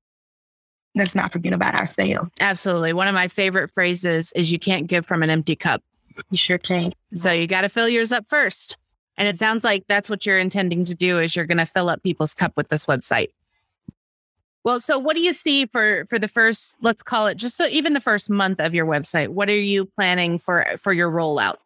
Let's 0.95 1.14
not 1.14 1.33
forget 1.33 1.52
about 1.52 1.75
ourselves. 1.75 2.30
Absolutely. 2.40 2.92
One 2.92 3.06
of 3.06 3.14
my 3.14 3.28
favorite 3.28 3.71
phrases 3.71 4.33
is 4.33 4.50
you 4.50 4.59
can't 4.59 4.87
give 4.87 5.06
from 5.06 5.23
an 5.23 5.30
empty 5.30 5.54
cup. 5.54 5.83
You 6.30 6.38
sure 6.38 6.59
can. 6.59 6.92
So 7.14 7.30
you 7.30 7.47
got 7.47 7.61
to 7.61 7.68
fill 7.68 7.88
yours 7.88 8.11
up 8.12 8.26
first. 8.28 8.78
And 9.18 9.28
it 9.28 9.38
sounds 9.38 9.64
like 9.64 9.85
that's 9.88 10.11
what 10.11 10.26
you're 10.26 10.38
intending 10.38 10.85
to 10.85 10.94
do 10.94 11.18
is 11.18 11.35
you're 11.35 11.46
going 11.46 11.58
to 11.58 11.66
fill 11.66 11.88
up 11.88 12.02
people's 12.02 12.35
cup 12.35 12.52
with 12.56 12.68
this 12.68 12.85
website. 12.85 13.28
Well, 14.64 14.80
so 14.80 14.99
what 14.99 15.14
do 15.14 15.23
you 15.23 15.32
see 15.32 15.66
for 15.66 16.06
for 16.08 16.18
the 16.18 16.26
first 16.26 16.75
let's 16.82 17.02
call 17.02 17.28
it 17.28 17.37
just 17.37 17.56
the, 17.58 17.68
even 17.70 17.92
the 17.92 18.00
first 18.00 18.28
month 18.28 18.61
of 18.61 18.75
your 18.75 18.85
website? 18.85 19.28
What 19.28 19.49
are 19.49 19.54
you 19.54 19.87
planning 19.87 20.38
for 20.40 20.66
for 20.78 20.92
your 20.92 21.11
rollout? 21.11 21.56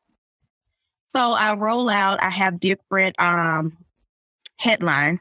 So 1.16 1.33
I 1.33 1.54
roll 1.54 1.88
out, 1.88 2.23
I 2.23 2.28
have 2.28 2.61
different 2.61 3.16
um 3.19 3.76
headlines. 4.59 5.21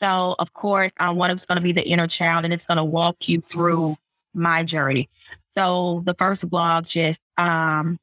So 0.00 0.36
of 0.38 0.52
course, 0.52 0.92
one 1.00 1.30
of 1.30 1.36
it's 1.36 1.46
going 1.46 1.56
to 1.56 1.62
be 1.62 1.72
the 1.72 1.86
inner 1.86 2.06
child, 2.06 2.44
and 2.44 2.54
it's 2.54 2.66
going 2.66 2.76
to 2.76 2.84
walk 2.84 3.28
you 3.28 3.40
through 3.40 3.96
my 4.32 4.62
journey. 4.62 5.08
So 5.56 6.02
the 6.04 6.14
first 6.14 6.48
blog 6.48 6.84
just 6.84 7.20
um 7.38 7.98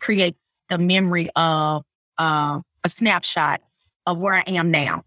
creates 0.00 0.38
the 0.68 0.78
memory 0.78 1.28
of 1.36 1.84
uh, 2.18 2.60
snapshot 2.88 3.60
of 4.06 4.18
where 4.18 4.34
I 4.34 4.44
am 4.46 4.70
now. 4.70 5.04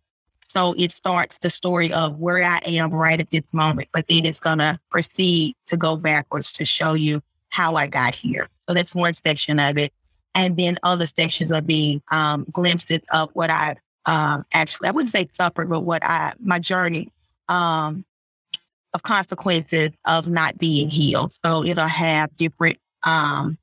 So 0.54 0.74
it 0.78 0.92
starts 0.92 1.38
the 1.40 1.50
story 1.50 1.94
of 1.94 2.18
where 2.20 2.44
I 2.44 2.60
am 2.66 2.92
right 2.92 3.20
at 3.20 3.32
this 3.32 3.46
moment, 3.54 3.88
but 3.94 4.08
then 4.08 4.26
it's 4.26 4.40
going 4.40 4.58
to 4.58 4.78
proceed 4.90 5.56
to 5.68 5.78
go 5.78 5.96
backwards 5.96 6.52
to 6.54 6.66
show 6.66 6.94
you 6.94 7.22
how 7.50 7.76
I 7.76 7.88
got 7.88 8.16
here. 8.16 8.50
So 8.68 8.74
that's 8.74 8.94
one 8.94 9.14
section 9.14 9.60
of 9.60 9.78
it. 9.78 9.94
And 10.36 10.58
then 10.58 10.78
other 10.84 11.06
sections 11.06 11.52
are 11.52 11.62
being 11.62 12.02
um, 12.12 12.46
glimpses 12.52 13.00
of 13.14 13.30
what 13.34 13.50
I 13.50 13.76
um, 14.06 14.46
actually, 14.54 14.88
I 14.88 14.92
wouldn't 14.92 15.12
say 15.12 15.30
suffered, 15.34 15.70
but 15.70 15.82
what 15.82 16.04
I, 16.04 16.34
my 16.40 16.60
journey 16.60 17.12
um, 17.50 18.04
of 18.94 19.04
consequences 19.04 19.92
of 20.06 20.28
not 20.28 20.58
being 20.58 20.90
healed. 20.90 21.34
So 21.46 21.64
it'll 21.64 21.88
have 21.88 22.36
different 22.38 22.78
um, 23.04 23.58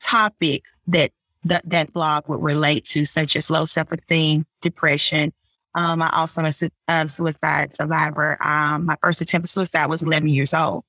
topics 0.00 0.70
that 0.88 1.10
that, 1.48 1.68
that 1.68 1.92
blog 1.92 2.28
would 2.28 2.42
relate 2.42 2.84
to, 2.86 3.04
such 3.04 3.36
as 3.36 3.50
low 3.50 3.64
self-esteem, 3.64 4.46
depression. 4.60 5.32
Um, 5.74 6.02
I 6.02 6.10
also 6.10 6.40
am 6.40 6.46
a 6.46 6.70
um, 6.88 7.08
suicide 7.08 7.74
survivor. 7.74 8.38
Um, 8.46 8.86
my 8.86 8.96
first 9.02 9.20
attempt 9.20 9.46
at 9.46 9.50
suicide 9.50 9.86
was 9.86 10.02
11 10.02 10.28
years 10.28 10.54
old. 10.54 10.84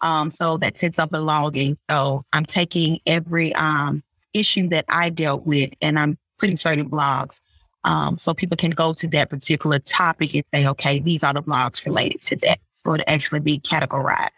Um, 0.00 0.30
so 0.30 0.58
that 0.58 0.76
sense 0.76 0.98
of 0.98 1.10
belonging. 1.10 1.76
So 1.90 2.24
I'm 2.32 2.44
taking 2.44 3.00
every 3.06 3.54
um, 3.54 4.02
issue 4.34 4.68
that 4.68 4.84
I 4.88 5.10
dealt 5.10 5.46
with 5.46 5.70
and 5.80 5.98
I'm 5.98 6.18
putting 6.38 6.56
certain 6.56 6.88
blogs 6.88 7.40
um, 7.84 8.18
so 8.18 8.34
people 8.34 8.56
can 8.56 8.70
go 8.70 8.92
to 8.92 9.06
that 9.08 9.30
particular 9.30 9.78
topic 9.78 10.34
and 10.34 10.44
say, 10.52 10.66
okay, 10.66 10.98
these 10.98 11.24
are 11.24 11.34
the 11.34 11.42
blogs 11.42 11.84
related 11.84 12.20
to 12.22 12.36
that. 12.36 12.58
So 12.74 12.96
to 12.96 13.10
actually 13.10 13.40
be 13.40 13.58
categorized. 13.58 14.28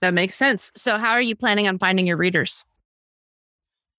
That 0.00 0.14
makes 0.14 0.34
sense. 0.34 0.70
So 0.74 0.96
how 0.96 1.12
are 1.12 1.22
you 1.22 1.34
planning 1.34 1.68
on 1.68 1.78
finding 1.78 2.06
your 2.06 2.16
readers? 2.16 2.64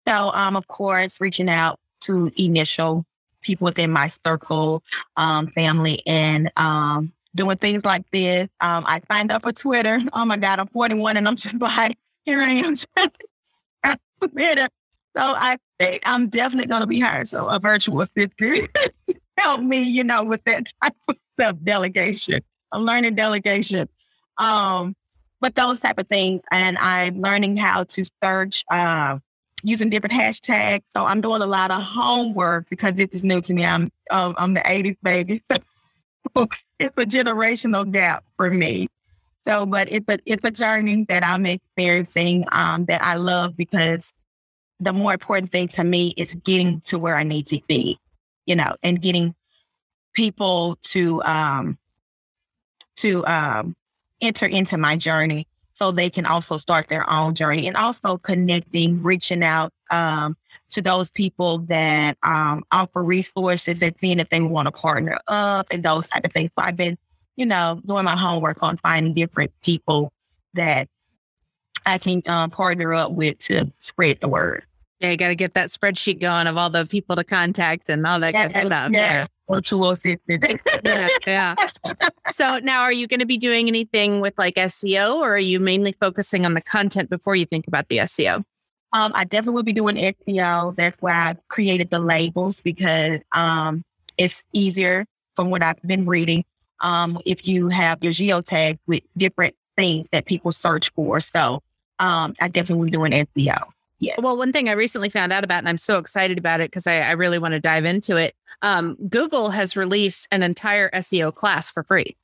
So, 0.08 0.32
um, 0.34 0.56
of 0.56 0.68
course, 0.68 1.20
reaching 1.22 1.50
out 1.50 1.80
to 2.02 2.32
initial 2.38 3.06
people 3.42 3.66
within 3.66 3.92
my 3.92 4.08
circle, 4.08 4.84
um, 5.18 5.48
family, 5.48 6.02
and 6.06 6.52
um, 6.58 7.14
doing 7.36 7.58
things 7.58 7.86
like 7.86 8.10
this. 8.12 8.50
Um, 8.62 8.84
I 8.88 9.02
signed 9.10 9.32
up 9.32 9.44
for 9.44 9.52
Twitter. 9.52 10.00
Oh 10.14 10.26
my 10.26 10.38
God, 10.38 10.60
I'm 10.60 10.68
41 10.68 11.18
and 11.18 11.28
I'm 11.28 11.36
just 11.36 11.56
like, 11.62 11.98
here 12.26 12.40
I 12.40 12.52
am. 12.52 12.74
Twitter. 14.20 14.68
So 15.16 15.24
I 15.24 15.58
think 15.80 16.02
I'm 16.06 16.28
definitely 16.28 16.68
going 16.68 16.82
to 16.82 16.88
be 16.88 17.00
hired. 17.00 17.28
So 17.28 17.48
a 17.48 17.60
virtual 17.60 18.02
assistant 18.02 18.70
help 19.38 19.62
me, 19.62 19.82
you 19.82 20.04
know, 20.04 20.24
with 20.24 20.44
that 20.44 20.72
type 20.84 20.96
of 21.08 21.16
stuff, 21.38 21.56
delegation. 21.64 22.42
I'm 22.72 22.84
learning 22.84 23.16
delegation. 23.16 23.88
Um, 24.38 24.96
but 25.42 25.56
those 25.56 25.80
type 25.80 25.98
of 25.98 26.08
things. 26.08 26.42
And 26.52 26.78
I'm 26.78 27.22
learning 27.22 27.58
how 27.58 27.86
to 27.86 28.04
search 28.22 28.64
uh, 28.70 29.20
using 29.64 29.90
different 29.90 30.14
hashtags. 30.14 30.84
So 30.96 31.04
I'm 31.04 31.22
doing 31.22 31.42
a 31.42 31.48
lot 31.48 31.72
of 31.72 31.82
homework 31.82 32.70
because 32.70 32.96
this 32.96 33.10
is 33.12 33.24
new 33.24 33.42
to 33.42 33.54
me. 33.54 33.66
I'm 33.66 33.92
um, 34.12 34.36
I'm 34.38 34.54
the 34.54 34.62
80s 34.62 34.98
baby. 35.04 35.42
So 36.38 36.48
it's 36.80 36.96
a 36.98 37.06
generational 37.06 37.90
gap 37.90 38.24
for 38.38 38.52
me. 38.52 38.88
So, 39.48 39.66
but 39.66 39.92
it's 39.92 40.06
a 40.10 40.20
it's 40.26 40.44
a 40.46 40.52
journey 40.52 41.06
that 41.10 41.26
I'm 41.26 41.46
experiencing 41.46 42.46
um, 42.52 42.86
that 42.86 43.02
I 43.02 43.16
love 43.16 43.58
because 43.58 44.14
the 44.80 44.94
more 44.94 45.14
important 45.14 45.52
thing 45.52 45.68
to 45.70 45.84
me 45.84 46.14
is 46.18 46.36
getting 46.36 46.82
to 46.82 47.00
where 47.00 47.16
I 47.16 47.24
need 47.24 47.48
to 47.48 47.60
be, 47.68 47.98
you 48.46 48.56
know, 48.56 48.76
and 48.84 49.02
getting 49.02 49.34
people 50.14 50.78
to 50.84 51.24
um 51.24 51.78
to 52.98 53.26
um 53.26 53.76
enter 54.22 54.46
into 54.46 54.78
my 54.78 54.98
journey 54.98 55.48
so 55.80 55.92
they 55.92 56.10
can 56.10 56.26
also 56.26 56.58
start 56.58 56.90
their 56.90 57.10
own 57.10 57.34
journey 57.34 57.66
and 57.66 57.78
also 57.78 58.18
connecting, 58.18 59.02
reaching 59.02 59.42
out 59.44 59.72
um, 59.92 60.36
to 60.72 60.82
those 60.82 61.10
people 61.10 61.60
that 61.60 62.18
um, 62.22 62.66
offer 62.72 63.02
resources 63.02 63.82
and 63.82 63.96
seeing 63.98 64.20
if 64.20 64.30
they 64.30 64.42
want 64.42 64.66
to 64.66 64.74
partner 64.74 65.18
up 65.28 65.68
and 65.72 65.82
those 65.82 66.10
type 66.10 66.26
of 66.26 66.34
things. 66.34 66.52
So 66.58 66.66
I've 66.66 66.76
been, 66.76 66.98
you 67.38 67.46
know, 67.46 67.82
doing 67.86 68.04
my 68.04 68.18
homework 68.18 68.62
on 68.62 68.76
finding 68.76 69.14
different 69.14 69.54
people 69.64 70.12
that 70.54 70.90
I 71.86 71.98
can 71.98 72.22
um, 72.28 72.50
partner 72.50 72.94
up 72.94 73.14
with 73.14 73.38
to 73.40 73.72
spread 73.80 74.20
the 74.20 74.28
word. 74.28 74.66
Yeah, 75.00 75.12
you 75.12 75.18
got 75.18 75.30
to 75.30 75.36
get 75.36 75.54
that 75.54 75.70
spreadsheet 75.70 76.20
going 76.20 76.48
of 76.48 76.58
all 76.58 76.70
the 76.70 76.86
people 76.86 77.16
to 77.16 77.24
contact 77.24 77.88
and 77.88 78.06
all 78.06 78.20
that 78.20 78.34
yeah, 78.34 78.50
good 78.50 78.66
stuff. 78.66 78.92
Yeah. 78.92 79.26
Virtual 79.50 79.92
assistant. 79.92 80.62
yeah, 80.86 81.08
yeah. 81.26 81.56
So 82.34 82.60
now 82.60 82.82
are 82.82 82.92
you 82.92 83.08
going 83.08 83.20
to 83.20 83.26
be 83.26 83.38
doing 83.38 83.68
anything 83.68 84.22
with 84.22 84.34
like 84.38 84.56
SEO 84.56 85.16
or 85.16 85.36
are 85.36 85.40
you 85.40 85.60
mainly 85.60 85.94
focusing 85.94 86.46
on 86.46 86.54
the 86.54 86.62
content 86.62 87.10
before 87.10 87.36
you 87.36 87.46
think 87.46 87.68
about 87.68 87.90
the 87.90 87.98
SEO? 87.98 88.44
Um, 88.94 89.12
I 89.14 89.24
definitely 89.24 89.54
will 89.56 89.64
be 89.64 89.74
doing 89.74 89.96
SEO. 89.96 90.76
That's 90.76 91.02
why 91.02 91.12
I 91.12 91.36
created 91.48 91.90
the 91.90 92.00
labels 92.00 92.62
because 92.62 93.20
um, 93.34 93.84
it's 94.18 94.44
easier 94.54 95.06
from 95.36 95.52
what 95.52 95.64
I've 95.64 95.82
been 95.84 96.06
reading. 96.06 96.44
Um, 96.82 97.20
if 97.26 97.48
you 97.48 97.68
have 97.70 98.04
your 98.04 98.14
geotags 98.14 98.80
with 98.88 99.02
different 99.18 99.56
things 99.80 100.08
that 100.12 100.26
people 100.26 100.52
search 100.52 100.92
for. 100.94 101.22
So 101.22 101.62
um, 102.00 102.34
I 102.40 102.48
definitely 102.48 102.76
will 102.76 102.86
be 102.86 102.92
doing 102.92 103.12
SEO. 103.12 103.72
Yeah. 104.00 104.16
Well, 104.18 104.38
one 104.38 104.54
thing 104.54 104.70
I 104.70 104.74
recently 104.74 105.10
found 105.10 105.34
out 105.34 105.44
about, 105.44 105.60
and 105.60 105.70
I'm 105.70 105.78
so 105.78 105.98
excited 105.98 106.38
about 106.38 106.62
it 106.62 106.72
because 106.72 106.88
I, 106.88 107.00
I, 107.00 107.12
really 107.12 107.38
want 107.38 107.52
to 107.52 107.60
dive 107.60 107.84
into 107.84 108.16
it. 108.16 108.34
Um, 108.62 108.96
Google 109.10 109.50
has 109.50 109.76
released 109.76 110.28
an 110.32 110.42
entire 110.42 110.90
SEO 110.92 111.36
class 111.36 111.70
for 111.70 111.84
free. 111.84 112.16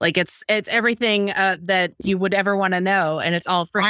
Like 0.00 0.16
it's 0.16 0.42
it's 0.48 0.68
everything 0.68 1.30
uh, 1.30 1.56
that 1.62 1.94
you 2.02 2.18
would 2.18 2.34
ever 2.34 2.56
want 2.56 2.74
to 2.74 2.80
know, 2.80 3.20
and 3.20 3.34
it's 3.34 3.46
all 3.46 3.66
free. 3.66 3.82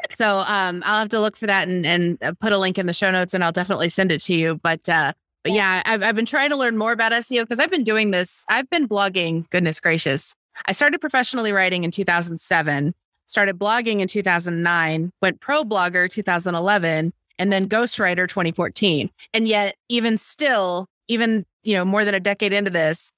so 0.16 0.42
um, 0.48 0.82
I'll 0.86 1.00
have 1.00 1.10
to 1.10 1.20
look 1.20 1.36
for 1.36 1.46
that 1.46 1.68
and 1.68 1.84
and 1.84 2.18
uh, 2.22 2.32
put 2.40 2.52
a 2.52 2.58
link 2.58 2.78
in 2.78 2.86
the 2.86 2.94
show 2.94 3.10
notes, 3.10 3.34
and 3.34 3.44
I'll 3.44 3.52
definitely 3.52 3.90
send 3.90 4.12
it 4.12 4.22
to 4.22 4.34
you. 4.34 4.60
But 4.62 4.88
uh, 4.88 5.12
but 5.42 5.52
yeah, 5.52 5.82
I've 5.84 6.02
I've 6.02 6.16
been 6.16 6.24
trying 6.24 6.50
to 6.50 6.56
learn 6.56 6.78
more 6.78 6.92
about 6.92 7.12
SEO 7.12 7.42
because 7.42 7.58
I've 7.58 7.70
been 7.70 7.84
doing 7.84 8.12
this. 8.12 8.46
I've 8.48 8.68
been 8.70 8.88
blogging. 8.88 9.48
Goodness 9.50 9.78
gracious, 9.78 10.34
I 10.66 10.72
started 10.72 11.00
professionally 11.00 11.52
writing 11.52 11.84
in 11.84 11.90
2007, 11.90 12.94
started 13.32 13.58
blogging 13.58 14.00
in 14.00 14.08
2009, 14.08 15.10
went 15.22 15.40
pro 15.40 15.64
blogger 15.64 16.08
2011, 16.08 17.12
and 17.38 17.52
then 17.52 17.66
ghostwriter 17.66 18.28
2014. 18.28 19.10
And 19.32 19.48
yet, 19.48 19.74
even 19.88 20.18
still, 20.18 20.86
even, 21.08 21.46
you 21.62 21.74
know, 21.74 21.84
more 21.84 22.04
than 22.04 22.14
a 22.14 22.20
decade 22.20 22.52
into 22.52 22.70
this, 22.70 23.10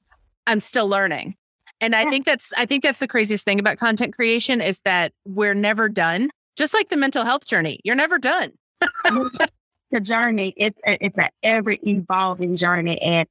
I'm 0.46 0.60
still 0.60 0.86
learning. 0.86 1.34
And 1.80 1.96
I 1.96 2.04
think 2.04 2.24
that's 2.24 2.52
I 2.56 2.64
think 2.64 2.84
that's 2.84 3.00
the 3.00 3.08
craziest 3.08 3.44
thing 3.44 3.58
about 3.58 3.78
content 3.78 4.14
creation 4.14 4.60
is 4.60 4.80
that 4.82 5.12
we're 5.26 5.54
never 5.54 5.88
done. 5.88 6.30
Just 6.56 6.72
like 6.72 6.88
the 6.88 6.96
mental 6.96 7.24
health 7.24 7.46
journey, 7.46 7.80
you're 7.82 7.96
never 7.96 8.18
done. 8.18 8.52
the 8.80 10.00
journey, 10.00 10.54
it's 10.56 10.78
it's 10.86 11.18
an 11.18 11.28
ever 11.42 11.74
evolving 11.82 12.54
journey, 12.54 13.02
and 13.02 13.28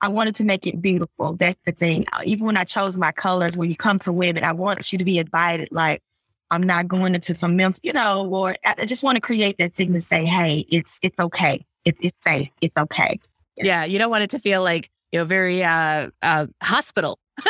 I 0.00 0.08
wanted 0.08 0.34
to 0.36 0.44
make 0.44 0.66
it 0.66 0.82
beautiful. 0.82 1.34
That's 1.34 1.60
the 1.64 1.72
thing. 1.72 2.04
Even 2.24 2.46
when 2.46 2.56
I 2.56 2.64
chose 2.64 2.96
my 2.96 3.12
colors, 3.12 3.56
when 3.56 3.70
you 3.70 3.76
come 3.76 4.00
to 4.00 4.12
women, 4.12 4.42
I 4.42 4.52
want 4.52 4.92
you 4.92 4.98
to 4.98 5.04
be 5.04 5.18
invited. 5.18 5.68
Like 5.70 6.02
I'm 6.50 6.62
not 6.62 6.88
going 6.88 7.14
into 7.14 7.34
some 7.34 7.56
mental, 7.56 7.80
you 7.82 7.92
know, 7.92 8.28
or 8.28 8.54
I 8.64 8.84
just 8.84 9.02
want 9.02 9.16
to 9.16 9.20
create 9.20 9.56
that 9.58 9.76
signal. 9.76 10.00
To 10.00 10.06
say, 10.06 10.24
hey, 10.24 10.64
it's 10.68 10.98
it's 11.02 11.18
okay. 11.18 11.64
It's 11.84 11.98
it's 12.00 12.16
safe. 12.24 12.48
It's 12.60 12.76
okay. 12.78 13.18
Yeah. 13.56 13.64
yeah, 13.64 13.84
you 13.84 13.98
don't 13.98 14.10
want 14.10 14.24
it 14.24 14.30
to 14.30 14.38
feel 14.38 14.62
like 14.62 14.90
you 15.12 15.18
know 15.18 15.24
very 15.24 15.62
uh, 15.64 16.10
uh 16.22 16.46
hospital. 16.62 17.18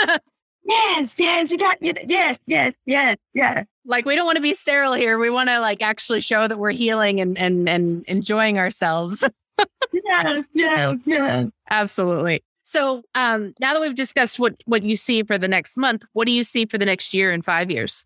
yes, 0.65 1.13
yes, 1.19 1.51
you 1.51 1.59
got 1.59 1.79
yes, 1.81 2.39
yes, 2.47 2.75
yes, 2.87 3.17
yes. 3.35 3.67
Like 3.85 4.05
we 4.05 4.17
don't 4.17 4.27
want 4.27 4.37
to 4.37 4.43
be 4.43 4.55
sterile 4.55 4.95
here. 4.95 5.19
We 5.19 5.31
want 5.31 5.49
to 5.49 5.61
like 5.61 5.83
actually 5.83 6.21
show 6.21 6.49
that 6.49 6.59
we're 6.59 6.73
healing 6.73 7.21
and 7.21 7.37
and 7.39 7.69
and 7.69 8.05
enjoying 8.07 8.59
ourselves. 8.59 9.23
yes, 9.93 10.45
yes, 10.55 10.99
yes. 11.05 11.47
Absolutely. 11.71 12.43
So 12.63 13.05
um, 13.15 13.55
now 13.61 13.75
that 13.75 13.81
we've 13.81 13.95
discussed 13.95 14.39
what 14.39 14.57
what 14.65 14.83
you 14.83 14.97
see 14.97 15.23
for 15.23 15.39
the 15.39 15.49
next 15.49 15.77
month, 15.77 16.05
what 16.15 16.27
do 16.27 16.33
you 16.33 16.45
see 16.45 16.67
for 16.67 16.79
the 16.79 16.87
next 16.87 17.15
year 17.15 17.31
and 17.31 17.45
five 17.45 17.71
years? 17.71 18.05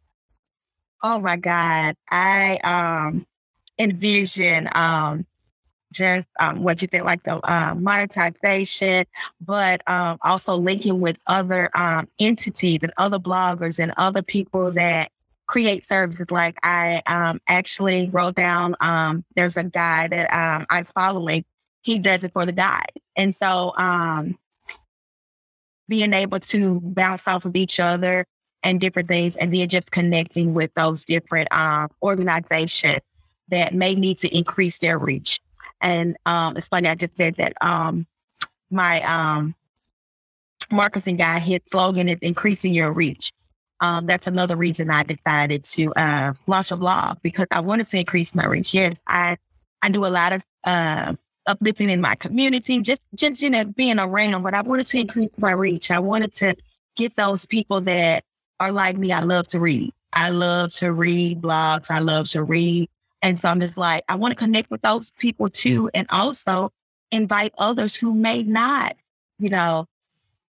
Oh 1.02 1.18
my 1.18 1.36
God. 1.36 1.96
I 2.10 2.58
um 2.64 3.26
envision 3.78 4.68
um 4.74 5.26
just 5.92 6.26
um, 6.38 6.62
what 6.62 6.82
you 6.82 6.88
think, 6.88 7.04
like 7.04 7.22
the 7.24 7.40
uh, 7.50 7.74
monetization, 7.74 9.04
but 9.40 9.82
um, 9.88 10.18
also 10.22 10.56
linking 10.56 11.00
with 11.00 11.18
other 11.26 11.70
um, 11.74 12.08
entities 12.18 12.78
and 12.82 12.92
other 12.96 13.18
bloggers 13.18 13.78
and 13.78 13.92
other 13.96 14.22
people 14.22 14.70
that 14.72 15.10
create 15.46 15.86
services. 15.88 16.30
Like 16.30 16.58
I 16.62 17.02
um, 17.06 17.40
actually 17.48 18.08
wrote 18.10 18.36
down, 18.36 18.76
um, 18.80 19.24
there's 19.34 19.56
a 19.56 19.64
guy 19.64 20.08
that 20.08 20.32
um, 20.32 20.66
I'm 20.70 20.84
following. 20.84 21.44
He 21.82 21.98
does 21.98 22.24
it 22.24 22.32
for 22.32 22.46
the 22.46 22.52
guys. 22.52 22.84
And 23.16 23.34
so 23.34 23.74
being 25.88 26.12
able 26.12 26.38
to 26.38 26.80
bounce 26.80 27.26
off 27.26 27.44
of 27.44 27.56
each 27.56 27.80
other 27.80 28.26
and 28.62 28.80
different 28.80 29.08
things, 29.08 29.36
and 29.36 29.52
then 29.54 29.68
just 29.68 29.90
connecting 29.90 30.54
with 30.54 30.72
those 30.74 31.04
different 31.04 31.52
um, 31.52 31.88
organizations 32.02 33.00
that 33.48 33.74
may 33.74 33.94
need 33.94 34.18
to 34.18 34.36
increase 34.36 34.78
their 34.78 34.98
reach. 34.98 35.40
And 35.80 36.16
um, 36.26 36.56
it's 36.56 36.68
funny, 36.68 36.88
I 36.88 36.94
just 36.94 37.16
said 37.16 37.36
that 37.36 37.54
um, 37.62 38.06
my 38.70 39.02
um, 39.02 39.54
marketing 40.70 41.16
guy, 41.16 41.40
his 41.40 41.60
slogan 41.70 42.08
is 42.08 42.18
increasing 42.22 42.72
your 42.72 42.92
reach. 42.92 43.32
Um, 43.80 44.06
that's 44.06 44.26
another 44.26 44.56
reason 44.56 44.90
I 44.90 45.02
decided 45.04 45.64
to 45.64 45.92
uh, 45.94 46.34
launch 46.46 46.70
a 46.70 46.76
blog 46.76 47.18
because 47.22 47.46
I 47.50 47.60
wanted 47.60 47.86
to 47.88 47.98
increase 47.98 48.34
my 48.34 48.44
reach. 48.44 48.74
Yes, 48.74 49.02
I 49.06 49.38
I 49.82 49.88
do 49.88 50.04
a 50.04 50.08
lot 50.08 50.34
of 50.34 50.44
uh, 50.64 51.14
uplifting 51.46 51.88
in 51.88 52.00
my 52.02 52.14
community, 52.14 52.80
just 52.80 53.00
just 53.14 53.40
you 53.40 53.48
know 53.48 53.64
being 53.64 53.98
around, 53.98 54.42
but 54.42 54.52
I 54.52 54.60
wanted 54.60 54.86
to 54.88 54.98
increase 54.98 55.30
my 55.38 55.52
reach. 55.52 55.90
I 55.90 55.98
wanted 55.98 56.34
to 56.34 56.54
get 56.96 57.16
those 57.16 57.46
people 57.46 57.80
that 57.82 58.24
are 58.60 58.70
like 58.70 58.96
me. 58.96 59.12
I 59.12 59.20
love 59.20 59.46
to 59.48 59.58
read. 59.58 59.90
I 60.12 60.30
love 60.30 60.72
to 60.74 60.92
read 60.92 61.40
blogs. 61.40 61.90
I 61.90 61.98
love 61.98 62.28
to 62.28 62.44
read. 62.44 62.88
And 63.22 63.38
so 63.38 63.48
I'm 63.48 63.60
just 63.60 63.76
like, 63.76 64.04
I 64.08 64.14
want 64.14 64.32
to 64.32 64.36
connect 64.36 64.70
with 64.70 64.82
those 64.82 65.10
people 65.12 65.48
too, 65.48 65.90
and 65.94 66.06
also 66.10 66.72
invite 67.10 67.52
others 67.58 67.94
who 67.94 68.14
may 68.14 68.42
not, 68.42 68.96
you 69.38 69.50
know, 69.50 69.86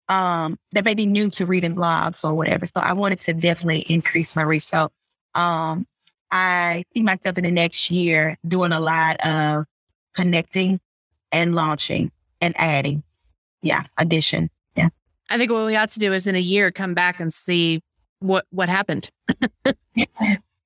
um, 0.08 0.58
that 0.72 0.86
may 0.86 0.94
be 0.94 1.06
new 1.06 1.30
to 1.32 1.46
reading 1.46 1.76
blogs 1.76 2.24
or 2.24 2.34
whatever. 2.34 2.66
So 2.66 2.74
I 2.76 2.94
wanted 2.94 3.20
to 3.20 3.34
definitely 3.34 3.86
increase 3.88 4.36
my 4.36 4.42
reach. 4.42 4.68
So 4.68 4.90
um, 5.36 5.86
I 6.32 6.84
see 6.94 7.04
myself 7.04 7.38
in 7.38 7.44
the 7.44 7.52
next 7.52 7.90
year 7.92 8.36
doing 8.48 8.72
a 8.72 8.80
lot 8.80 9.18
of 9.26 9.66
connecting 10.16 10.80
and 11.32 11.56
launching 11.56 12.12
and 12.42 12.54
adding. 12.58 13.04
Yeah, 13.62 13.84
addition. 13.98 14.50
Yeah. 14.76 14.90
I 15.30 15.38
think 15.38 15.52
what 15.52 15.66
we 15.66 15.76
ought 15.76 15.90
to 15.90 16.00
do 16.00 16.14
is 16.14 16.28
in 16.28 16.36
a 16.36 16.40
year 16.40 16.72
come 16.72 16.94
back 16.94 17.20
and 17.20 17.34
see 17.34 17.82
what 18.20 18.46
what 18.52 18.70
happened. 18.70 19.10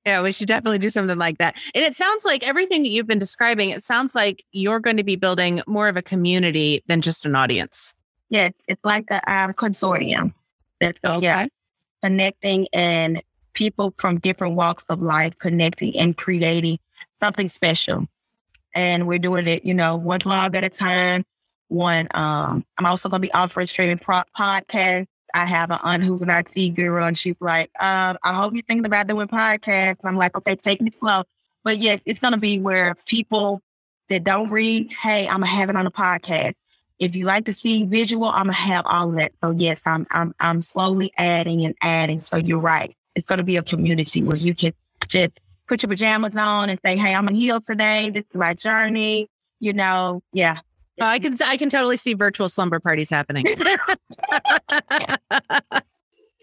yeah, 0.06 0.22
we 0.22 0.32
should 0.32 0.48
definitely 0.48 0.78
do 0.78 0.90
something 0.90 1.18
like 1.18 1.38
that. 1.38 1.56
And 1.74 1.84
it 1.84 1.94
sounds 1.94 2.24
like 2.24 2.46
everything 2.46 2.82
that 2.82 2.90
you've 2.90 3.06
been 3.06 3.18
describing, 3.18 3.70
it 3.70 3.82
sounds 3.82 4.14
like 4.14 4.44
you're 4.52 4.80
going 4.80 4.96
to 4.96 5.04
be 5.04 5.16
building 5.16 5.62
more 5.66 5.88
of 5.88 5.96
a 5.96 6.02
community 6.02 6.82
than 6.86 7.00
just 7.00 7.24
an 7.24 7.34
audience. 7.34 7.94
Yes, 8.28 8.52
it's 8.68 8.84
like 8.84 9.06
a 9.10 9.32
um, 9.32 9.52
consortium. 9.52 10.32
That's 10.80 10.98
okay. 11.04 11.22
yeah, 11.22 11.46
connecting 12.02 12.66
and 12.72 13.22
people 13.54 13.94
from 13.96 14.18
different 14.18 14.56
walks 14.56 14.84
of 14.88 15.00
life 15.00 15.38
connecting 15.38 15.96
and 15.96 16.16
creating 16.16 16.78
something 17.20 17.48
special. 17.48 18.06
And 18.74 19.06
we're 19.06 19.20
doing 19.20 19.46
it, 19.46 19.64
you 19.64 19.72
know, 19.72 19.96
one 19.96 20.18
blog 20.18 20.56
at 20.56 20.64
a 20.64 20.68
time. 20.68 21.24
One, 21.68 22.08
um, 22.12 22.64
I'm 22.76 22.86
also 22.86 23.08
going 23.08 23.22
to 23.22 23.26
be 23.26 23.32
offering 23.32 23.66
streaming 23.66 23.98
pro- 23.98 24.22
podcasts. 24.36 25.06
I 25.34 25.44
have 25.44 25.70
an 25.70 25.78
aunt 25.82 26.02
who's 26.02 26.22
an 26.22 26.30
IT 26.30 26.74
guru, 26.74 27.02
and 27.02 27.18
she's 27.18 27.40
like, 27.40 27.70
um, 27.80 28.16
"I 28.22 28.32
hope 28.32 28.54
you're 28.54 28.62
thinking 28.62 28.86
about 28.86 29.08
doing 29.08 29.28
podcasts." 29.28 29.98
And 30.00 30.08
I'm 30.08 30.16
like, 30.16 30.36
"Okay, 30.36 30.56
take 30.56 30.80
it 30.80 30.94
slow." 30.94 31.24
But 31.64 31.78
yes, 31.78 32.00
it's 32.06 32.20
going 32.20 32.32
to 32.32 32.38
be 32.38 32.58
where 32.60 32.94
people 33.06 33.62
that 34.08 34.24
don't 34.24 34.50
read, 34.50 34.92
hey, 34.92 35.26
I'm 35.26 35.36
gonna 35.36 35.46
have 35.46 35.70
it 35.70 35.76
on 35.76 35.86
a 35.86 35.90
podcast. 35.90 36.54
If 36.98 37.16
you 37.16 37.24
like 37.24 37.44
to 37.46 37.52
see 37.52 37.84
visual, 37.84 38.26
I'm 38.26 38.44
gonna 38.44 38.52
have 38.52 38.84
all 38.86 39.10
of 39.10 39.16
that. 39.16 39.32
So 39.42 39.50
yes, 39.50 39.82
I'm 39.86 40.06
I'm 40.10 40.34
I'm 40.40 40.62
slowly 40.62 41.12
adding 41.16 41.64
and 41.64 41.74
adding. 41.80 42.20
So 42.20 42.36
you're 42.36 42.58
right. 42.58 42.94
It's 43.14 43.26
gonna 43.26 43.44
be 43.44 43.56
a 43.56 43.62
community 43.62 44.22
where 44.22 44.36
you 44.36 44.54
can 44.54 44.72
just 45.08 45.40
put 45.66 45.82
your 45.82 45.88
pajamas 45.88 46.36
on 46.36 46.70
and 46.70 46.78
say, 46.84 46.96
Hey, 46.96 47.14
I'm 47.14 47.26
gonna 47.26 47.38
heal 47.38 47.60
today. 47.60 48.10
This 48.10 48.24
is 48.30 48.36
my 48.36 48.54
journey. 48.54 49.28
You 49.60 49.72
know, 49.72 50.22
yeah. 50.32 50.60
Oh, 51.00 51.06
I 51.06 51.18
can 51.18 51.36
I 51.44 51.56
can 51.56 51.70
totally 51.70 51.96
see 51.96 52.14
virtual 52.14 52.48
slumber 52.48 52.80
parties 52.80 53.10
happening. 53.10 53.46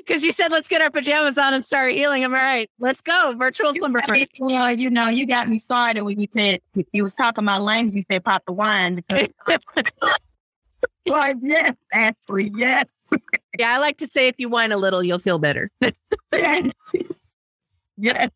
Because 0.05 0.23
you 0.23 0.31
said 0.31 0.51
let's 0.51 0.67
get 0.67 0.81
our 0.81 0.89
pajamas 0.89 1.37
on 1.37 1.53
and 1.53 1.63
start 1.63 1.93
healing. 1.93 2.23
Am 2.23 2.33
I 2.33 2.37
right? 2.37 2.69
Let's 2.79 3.01
go. 3.01 3.33
Virtual 3.37 3.73
slumber 3.75 4.01
party. 4.01 4.27
Well, 4.39 4.71
you 4.71 4.89
know, 4.89 5.07
you 5.07 5.25
got 5.25 5.47
me 5.47 5.59
started 5.59 6.03
when 6.03 6.19
you 6.19 6.27
said 6.35 6.59
you 6.91 7.03
was 7.03 7.13
talking 7.13 7.43
about 7.43 7.61
language, 7.61 7.95
you 7.95 8.03
said 8.09 8.23
pop 8.23 8.43
the 8.45 8.53
wine 8.53 8.95
because 8.95 9.27
like, 11.05 11.37
yes, 11.41 11.73
Ashley, 11.93 12.51
yes. 12.55 12.85
yeah, 13.57 13.73
I 13.73 13.77
like 13.77 13.97
to 13.99 14.07
say 14.07 14.27
if 14.27 14.35
you 14.37 14.49
whine 14.49 14.71
a 14.71 14.77
little, 14.77 15.03
you'll 15.03 15.19
feel 15.19 15.39
better. 15.39 15.69
yes. 16.33 16.71
yes. 17.97 18.29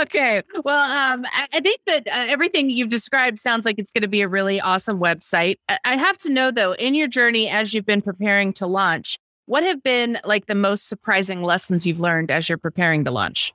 Okay. 0.00 0.42
Well, 0.64 1.12
um, 1.12 1.26
I 1.52 1.60
think 1.60 1.80
that 1.86 2.06
uh, 2.06 2.26
everything 2.28 2.70
you've 2.70 2.88
described 2.88 3.38
sounds 3.38 3.64
like 3.64 3.78
it's 3.78 3.92
going 3.92 4.02
to 4.02 4.08
be 4.08 4.22
a 4.22 4.28
really 4.28 4.60
awesome 4.60 4.98
website. 4.98 5.56
I 5.84 5.96
have 5.96 6.16
to 6.18 6.30
know, 6.30 6.50
though, 6.50 6.72
in 6.72 6.94
your 6.94 7.08
journey 7.08 7.48
as 7.48 7.74
you've 7.74 7.86
been 7.86 8.02
preparing 8.02 8.52
to 8.54 8.66
launch, 8.66 9.18
what 9.46 9.62
have 9.62 9.82
been 9.82 10.18
like 10.24 10.46
the 10.46 10.54
most 10.54 10.88
surprising 10.88 11.42
lessons 11.42 11.86
you've 11.86 12.00
learned 12.00 12.30
as 12.30 12.48
you're 12.48 12.58
preparing 12.58 13.04
to 13.04 13.10
launch? 13.10 13.52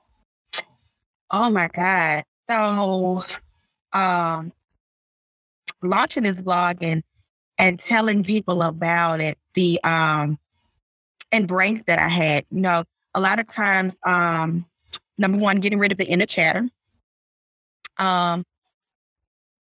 Oh 1.30 1.50
my 1.50 1.68
God. 1.68 2.24
So, 2.48 3.18
um, 3.92 4.52
launching 5.82 6.24
this 6.24 6.40
blog 6.42 6.78
and 6.82 7.02
and 7.58 7.78
telling 7.78 8.24
people 8.24 8.62
about 8.62 9.20
it, 9.20 9.38
the 9.54 9.80
um 9.84 10.38
embrace 11.32 11.82
that 11.86 11.98
I 11.98 12.08
had. 12.08 12.44
You 12.50 12.60
know, 12.60 12.84
a 13.14 13.20
lot 13.20 13.40
of 13.40 13.46
times, 13.46 13.96
um, 14.04 14.66
number 15.18 15.38
one, 15.38 15.60
getting 15.60 15.78
rid 15.78 15.92
of 15.92 15.98
the 15.98 16.06
inner 16.06 16.26
chatter. 16.26 16.68
Um, 17.98 18.44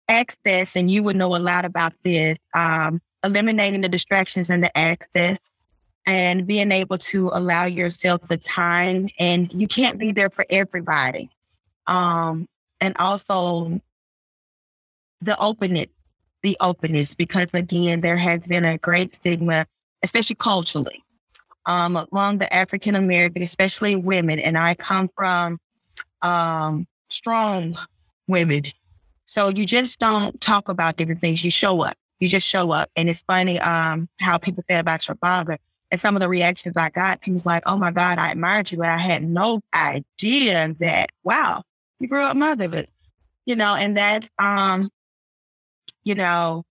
access, 0.08 0.74
and 0.74 0.90
you 0.90 1.02
would 1.02 1.16
know 1.16 1.34
a 1.37 1.38
lot 1.38 1.64
about 1.64 1.92
this, 2.02 2.38
um, 2.54 3.00
eliminating 3.24 3.80
the 3.80 3.88
distractions 3.88 4.50
and 4.50 4.62
the 4.62 4.76
access 4.76 5.38
and 6.06 6.46
being 6.46 6.72
able 6.72 6.96
to 6.96 7.30
allow 7.34 7.66
yourself 7.66 8.26
the 8.28 8.38
time 8.38 9.08
and 9.18 9.52
you 9.52 9.68
can't 9.68 9.98
be 9.98 10.12
there 10.12 10.30
for 10.30 10.46
everybody. 10.48 11.28
Um, 11.87 12.46
and 12.80 12.96
also 12.98 13.80
the 15.20 15.38
openness 15.38 15.88
the 16.42 16.56
openness 16.61 17.14
because 17.14 17.48
again, 17.52 18.00
there 18.00 18.16
has 18.16 18.46
been 18.46 18.64
a 18.64 18.78
great 18.78 19.12
stigma, 19.12 19.66
especially 20.02 20.37
culturally, 20.37 21.02
um, 21.68 21.96
among 21.96 22.38
the 22.38 22.52
African 22.52 22.96
American, 22.96 23.42
especially 23.42 23.94
women. 23.94 24.40
And 24.40 24.59
I 24.59 24.74
come 24.74 25.09
from 25.14 25.61
um, 26.22 26.87
strong 27.11 27.76
women. 28.26 28.62
So 29.26 29.48
you 29.50 29.66
just 29.66 29.98
don't 29.98 30.40
talk 30.40 30.68
about 30.68 30.96
different 30.96 31.20
things. 31.20 31.44
You 31.44 31.50
show 31.50 31.83
up. 31.83 31.94
You 32.20 32.28
just 32.28 32.46
show 32.46 32.72
up. 32.72 32.90
And 32.96 33.09
it's 33.09 33.22
funny 33.22 33.61
um, 33.61 34.09
how 34.18 34.38
people 34.38 34.64
say 34.68 34.78
about 34.78 35.07
your 35.07 35.16
father. 35.18 35.59
and 35.90 36.00
some 36.00 36.16
of 36.16 36.20
the 36.20 36.28
reactions 36.28 36.76
I 36.76 36.90
got, 36.90 37.20
was 37.28 37.46
like, 37.46 37.62
"Oh 37.66 37.76
my 37.76 37.90
God, 37.92 38.18
I 38.18 38.33
admired 38.33 38.72
you," 38.72 38.83
and 38.83 38.90
I 38.90 38.98
had 38.98 39.22
no 39.22 39.61
idea 39.74 40.74
that 40.81 41.11
wow, 41.22 41.62
you 42.00 42.09
grew 42.09 42.22
up 42.22 42.37
motherless, 42.37 42.88
you 43.46 43.57
know, 43.57 43.74
and 43.74 43.96
that's 43.96 44.28
um, 44.38 44.90
you 46.04 46.14
know, 46.14 46.64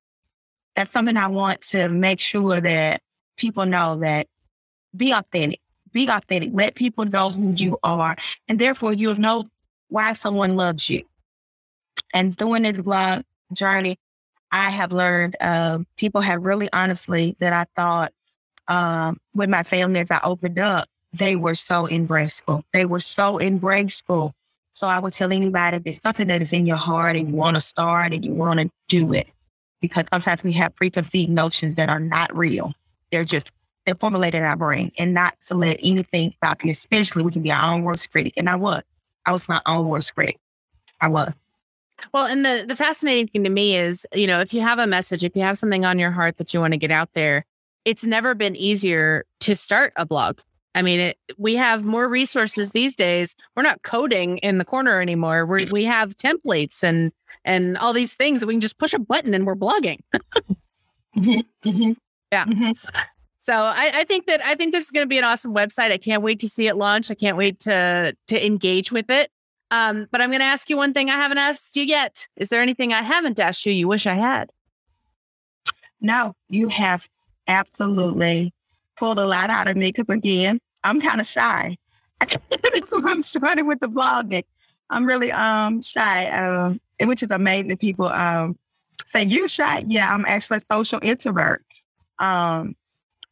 that's 0.76 0.92
something 0.92 1.18
I 1.18 1.28
want 1.28 1.62
to 1.70 1.90
make 1.90 2.20
sure 2.20 2.60
that 2.60 3.02
people 3.38 3.66
know 3.66 3.98
that 3.98 4.28
be 4.96 5.12
authentic, 5.12 5.60
be 5.92 6.08
authentic, 6.08 6.52
let 6.54 6.76
people 6.76 7.06
know 7.06 7.30
who 7.30 7.54
you 7.54 7.78
are, 7.84 8.16
and 8.48 8.60
therefore 8.60 8.94
you'll 8.94 9.20
know 9.20 9.46
why 9.90 10.14
someone 10.14 10.56
loves 10.56 10.90
you. 10.90 11.02
And 12.14 12.36
doing 12.36 12.64
this 12.64 12.78
blog 12.78 13.24
journey, 13.54 13.98
I 14.52 14.70
have 14.70 14.92
learned 14.92 15.36
uh, 15.42 15.80
people 15.98 16.22
have 16.22 16.46
really 16.46 16.70
honestly 16.72 17.36
that 17.40 17.54
I 17.54 17.66
thought 17.76 18.14
um, 18.68 19.18
with 19.34 19.50
my 19.50 19.64
family 19.64 20.00
as 20.00 20.12
I 20.12 20.20
opened 20.24 20.60
up, 20.60 20.88
they 21.14 21.36
were 21.36 21.56
so 21.56 21.88
embraceful. 21.88 22.64
They 22.74 22.86
were 22.86 23.00
so 23.00 23.40
embraceful. 23.40 24.34
So 24.72 24.88
I 24.88 25.00
would 25.00 25.14
tell 25.14 25.34
anybody 25.34 25.78
if 25.78 25.84
it's 25.86 26.02
something 26.02 26.28
that 26.28 26.42
is 26.42 26.54
in 26.54 26.68
your 26.68 26.78
heart 26.78 27.16
and 27.16 27.30
you 27.30 27.36
want 27.36 27.56
to 27.56 27.62
start 27.62 28.14
and 28.14 28.24
you 28.24 28.34
want 28.34 28.60
to 28.60 28.70
do 28.88 29.12
it, 29.14 29.28
because 29.82 30.06
sometimes 30.12 30.44
we 30.44 30.52
have 30.54 30.76
preconceived 30.76 31.32
notions 31.32 31.76
that 31.76 31.90
are 31.90 32.00
not 32.00 32.36
real. 32.36 32.74
They're 33.12 33.24
just 33.24 33.52
they're 33.88 33.96
formulated 33.96 34.40
in 34.42 34.44
our 34.44 34.58
brain, 34.58 34.92
and 35.00 35.14
not 35.14 35.40
to 35.42 35.56
let 35.56 35.80
anything 35.82 36.32
stop 36.32 36.64
you. 36.64 36.72
Especially 36.72 37.24
we 37.24 37.32
can 37.32 37.42
be 37.42 37.52
our 37.52 37.74
own 37.74 37.84
worst 37.84 38.12
critic, 38.12 38.34
and 38.38 38.50
I 38.50 38.58
was. 38.58 38.84
I 39.26 39.32
was 39.32 39.48
my 39.48 39.62
own 39.66 39.88
worst 39.88 40.14
critic. 40.14 40.38
I 41.02 41.08
was. 41.08 41.34
Well, 42.14 42.26
and 42.26 42.46
the 42.46 42.66
the 42.68 42.76
fascinating 42.76 43.28
thing 43.28 43.46
to 43.46 43.50
me 43.50 43.78
is, 43.78 44.06
you 44.14 44.28
know, 44.28 44.42
if 44.42 44.54
you 44.54 44.60
have 44.60 44.78
a 44.78 44.86
message, 44.88 45.24
if 45.24 45.36
you 45.36 45.42
have 45.42 45.58
something 45.58 45.86
on 45.86 46.00
your 46.00 46.12
heart 46.12 46.38
that 46.38 46.54
you 46.54 46.60
want 46.60 46.74
to 46.74 46.78
get 46.78 46.92
out 46.92 47.14
there, 47.14 47.46
it's 47.86 48.04
never 48.04 48.36
been 48.36 48.58
easier 48.58 49.24
to 49.40 49.56
start 49.56 49.94
a 49.96 50.06
blog. 50.06 50.40
I 50.76 50.82
mean, 50.82 51.00
it, 51.00 51.18
we 51.38 51.56
have 51.56 51.86
more 51.86 52.10
resources 52.10 52.72
these 52.72 52.94
days. 52.94 53.36
We're 53.56 53.64
not 53.64 53.84
coding 53.84 54.38
in 54.40 54.58
the 54.58 54.66
corner 54.66 55.02
anymore. 55.02 55.46
We 55.46 55.66
we 55.72 55.86
have 55.86 56.18
templates 56.18 56.84
and 56.84 57.14
and 57.46 57.78
all 57.78 57.94
these 57.94 58.14
things. 58.14 58.46
We 58.46 58.54
can 58.54 58.62
just 58.62 58.78
push 58.78 58.94
a 58.94 59.00
button 59.00 59.34
and 59.34 59.48
we're 59.48 59.56
blogging. 59.56 60.00
Mm-hmm. 61.16 61.70
Mm-hmm. 61.70 61.92
yeah. 62.32 62.46
Mm-hmm. 62.46 63.08
So 63.48 63.54
I, 63.54 63.92
I, 63.94 64.04
think 64.04 64.26
that 64.26 64.42
I 64.44 64.56
think 64.56 64.74
this 64.74 64.84
is 64.84 64.92
going 64.92 65.06
to 65.06 65.10
be 65.10 65.18
an 65.18 65.24
awesome 65.24 65.56
website. 65.56 65.90
I 65.90 65.98
can't 65.98 66.22
wait 66.22 66.42
to 66.42 66.50
see 66.50 66.68
it 66.68 66.76
launch. 66.76 67.10
I 67.10 67.14
can't 67.14 67.38
wait 67.38 67.62
to 67.62 68.14
to 68.28 68.46
engage 68.46 68.92
with 68.92 69.10
it. 69.10 69.32
Um, 69.72 70.06
but 70.12 70.20
I'm 70.20 70.32
going 70.32 70.42
to 70.42 70.46
ask 70.46 70.70
you 70.70 70.76
one 70.76 70.94
thing 70.94 71.10
I 71.10 71.14
haven't 71.14 71.38
asked 71.38 71.78
you 71.78 71.84
yet. 71.84 72.28
Is 72.36 72.50
there 72.50 72.62
anything 72.62 72.92
I 72.92 73.02
haven't 73.02 73.40
asked 73.40 73.66
you 73.66 73.72
you 73.72 73.88
wish 73.88 74.06
I 74.06 74.16
had? 74.16 74.50
No, 76.02 76.36
you 76.50 76.68
have 76.68 77.08
absolutely 77.48 78.54
pulled 78.98 79.18
a 79.18 79.26
lot 79.26 79.50
out 79.50 79.70
of 79.70 79.78
me. 79.78 79.94
Because 79.94 80.14
again, 80.14 80.60
I'm 80.84 81.00
kind 81.00 81.22
of 81.22 81.26
shy. 81.26 81.78
I'm 83.06 83.22
starting 83.22 83.66
with 83.66 83.80
the 83.80 83.88
blogging. 83.88 84.44
I'm 84.90 85.06
really 85.06 85.32
um 85.32 85.82
shy, 85.82 86.30
um, 86.32 86.82
which 87.02 87.24
is 87.24 87.32
amazing. 87.32 87.78
People 87.78 88.08
um 88.08 88.60
say 89.08 89.24
you're 89.24 89.48
shy. 89.48 89.86
Yeah, 89.88 90.14
I'm 90.14 90.26
actually 90.28 90.58
a 90.58 90.76
social 90.76 91.00
introvert. 91.02 91.64
Um, 92.20 92.76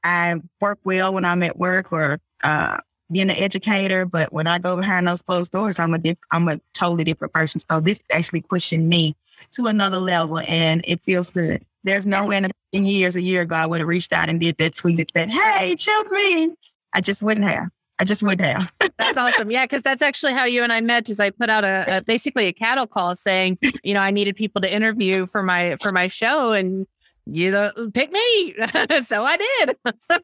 I 0.05 0.35
work 0.61 0.79
well 0.83 1.13
when 1.13 1.25
I'm 1.25 1.43
at 1.43 1.57
work 1.57 1.91
or 1.91 2.19
uh, 2.43 2.77
being 3.11 3.29
an 3.29 3.35
educator, 3.37 4.05
but 4.05 4.31
when 4.31 4.47
I 4.47 4.59
go 4.59 4.75
behind 4.75 5.07
those 5.07 5.21
closed 5.21 5.51
doors, 5.51 5.79
I'm 5.79 5.93
a 5.93 5.97
diff- 5.97 6.17
I'm 6.31 6.47
a 6.47 6.59
totally 6.73 7.03
different 7.03 7.33
person. 7.33 7.59
So 7.69 7.81
this 7.81 7.97
is 7.97 8.05
actually 8.13 8.41
pushing 8.41 8.87
me 8.87 9.15
to 9.53 9.65
another 9.65 9.97
level, 9.97 10.39
and 10.47 10.81
it 10.87 11.01
feels 11.03 11.31
good. 11.31 11.65
There's 11.83 12.05
no 12.05 12.25
way 12.25 12.41
in 12.71 12.85
years, 12.85 13.15
a 13.15 13.21
year 13.21 13.41
ago, 13.41 13.55
I 13.55 13.65
would 13.65 13.79
have 13.79 13.87
reached 13.87 14.13
out 14.13 14.29
and 14.29 14.39
did 14.39 14.57
that 14.57 14.75
tweet 14.75 14.97
that 14.97 15.11
said, 15.15 15.29
"Hey, 15.29 15.75
children," 15.75 16.55
I 16.93 17.01
just 17.01 17.23
wouldn't 17.23 17.47
have. 17.47 17.69
I 17.97 18.03
just 18.03 18.21
wouldn't 18.21 18.41
have. 18.41 18.73
that's 18.97 19.17
awesome. 19.17 19.49
Yeah, 19.49 19.65
because 19.65 19.81
that's 19.81 20.01
actually 20.01 20.33
how 20.33 20.45
you 20.45 20.63
and 20.63 20.73
I 20.73 20.81
met. 20.81 21.09
Is 21.09 21.19
I 21.19 21.31
put 21.31 21.49
out 21.49 21.63
a, 21.63 21.97
a, 21.97 22.03
basically 22.03 22.45
a 22.47 22.53
cattle 22.53 22.87
call 22.87 23.15
saying, 23.15 23.57
you 23.83 23.93
know, 23.93 24.01
I 24.01 24.11
needed 24.11 24.35
people 24.35 24.61
to 24.61 24.73
interview 24.73 25.25
for 25.25 25.41
my 25.41 25.77
for 25.77 25.91
my 25.91 26.07
show, 26.07 26.51
and 26.51 26.85
you 27.25 27.55
uh, 27.55 27.71
pick 27.93 28.11
me. 28.11 28.53
so 29.03 29.23
I 29.23 29.37
did. 29.37 29.77